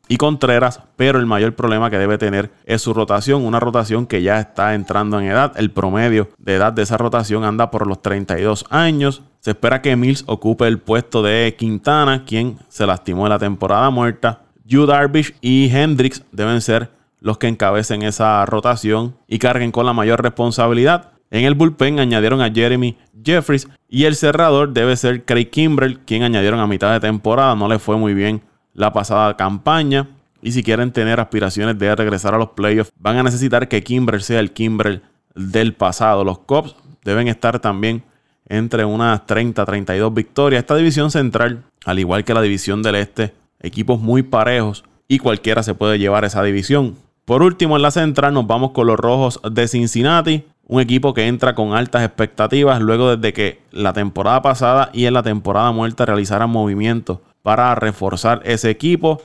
y 0.08 0.16
Contreras, 0.16 0.80
pero 0.96 1.18
el 1.18 1.26
mayor 1.26 1.54
problema 1.54 1.90
que 1.90 1.99
debe 1.99 2.18
tener 2.18 2.50
es 2.64 2.82
su 2.82 2.94
rotación, 2.94 3.44
una 3.44 3.60
rotación 3.60 4.06
que 4.06 4.22
ya 4.22 4.38
está 4.40 4.75
entrando 4.75 5.18
en 5.18 5.26
edad. 5.26 5.52
El 5.56 5.70
promedio 5.70 6.28
de 6.38 6.56
edad 6.56 6.72
de 6.72 6.82
esa 6.82 6.96
rotación 6.96 7.44
anda 7.44 7.70
por 7.70 7.87
los 7.87 8.02
32 8.02 8.66
años. 8.70 9.22
Se 9.40 9.52
espera 9.52 9.82
que 9.82 9.96
Mills 9.96 10.25
ocupe 10.26 10.66
el 10.66 10.78
puesto 10.78 11.22
de 11.22 11.56
Quintana, 11.58 12.25
quien 12.25 12.58
se 12.68 12.87
lastimó 12.87 13.26
en 13.26 13.30
la 13.30 13.38
temporada 13.38 13.90
muerta. 13.90 14.42
Yu 14.64 14.87
Darvish 14.87 15.34
y 15.40 15.68
Hendricks 15.75 16.22
deben 16.30 16.60
ser 16.60 16.90
los 17.20 17.38
que 17.38 17.49
encabecen 17.49 18.02
esa 18.02 18.45
rotación 18.47 19.16
y 19.26 19.38
carguen 19.38 19.73
con 19.73 19.86
la 19.86 19.93
mayor 19.93 20.23
responsabilidad. 20.23 21.10
En 21.30 21.45
el 21.45 21.54
bullpen 21.54 22.00
añadieron 22.00 22.40
a 22.40 22.50
Jeremy 22.50 22.97
Jeffries 23.25 23.69
y 23.88 24.04
el 24.04 24.16
cerrador 24.16 24.73
debe 24.73 24.97
ser 24.97 25.25
Craig 25.25 25.50
Kimbrell, 25.50 26.00
quien 26.00 26.25
añadieron 26.25 26.58
a 26.60 26.66
mitad 26.66 26.93
de 26.93 27.00
temporada. 27.00 27.54
No 27.54 27.69
le 27.69 27.78
fue 27.78 27.97
muy 27.97 28.14
bien 28.14 28.43
la 28.75 28.93
pasada 28.93 29.36
campaña. 29.36 30.08
Y 30.43 30.52
si 30.52 30.62
quieren 30.62 30.90
tener 30.90 31.21
aspiraciones 31.21 31.78
de 31.78 31.95
regresar 31.95 32.34
a 32.34 32.38
los 32.38 32.50
playoffs, 32.50 32.93
van 32.99 33.19
a 33.19 33.23
necesitar 33.23 33.69
que 33.69 33.82
Kimbrell 33.82 34.23
sea 34.23 34.40
el 34.40 34.52
Kimbrell 34.52 35.02
del 35.34 35.75
pasado. 35.75 36.25
Los 36.25 36.40
Cubs 36.40 36.75
deben 37.04 37.28
estar 37.28 37.60
también 37.60 38.02
entre 38.49 38.84
unas 38.84 39.26
30-32 39.26 40.12
victorias. 40.12 40.60
Esta 40.60 40.76
división 40.76 41.10
central, 41.10 41.62
al 41.84 41.99
igual 41.99 42.25
que 42.25 42.34
la 42.34 42.43
división 42.43 42.82
del 42.82 42.97
este, 42.97 43.34
equipos 43.60 44.00
muy 44.00 44.23
parejos 44.23 44.84
y 45.06 45.19
cualquiera 45.19 45.62
se 45.62 45.75
puede 45.75 45.99
llevar 45.99 46.25
esa 46.25 46.43
división. 46.43 46.97
Por 47.25 47.43
último, 47.43 47.76
en 47.76 47.82
la 47.82 47.90
central 47.90 48.34
nos 48.34 48.47
vamos 48.47 48.73
con 48.73 48.86
los 48.86 48.99
Rojos 48.99 49.40
de 49.49 49.69
Cincinnati, 49.69 50.45
un 50.71 50.80
equipo 50.80 51.15
que 51.15 51.26
entra 51.26 51.56
con 51.56 51.75
altas 51.75 52.04
expectativas 52.04 52.80
luego 52.80 53.17
desde 53.17 53.33
que 53.33 53.61
la 53.73 53.93
temporada 53.93 54.41
pasada 54.41 54.91
y 54.93 55.06
en 55.06 55.15
la 55.15 55.25
temporada 55.25 55.73
muerta 55.73 56.06
realizaran 56.06 56.49
movimientos 56.49 57.19
para 57.43 57.75
reforzar 57.75 58.41
ese 58.45 58.71
equipo. 58.71 59.21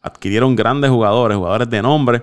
Adquirieron 0.00 0.56
grandes 0.56 0.90
jugadores, 0.90 1.36
jugadores 1.36 1.68
de 1.68 1.82
nombre 1.82 2.22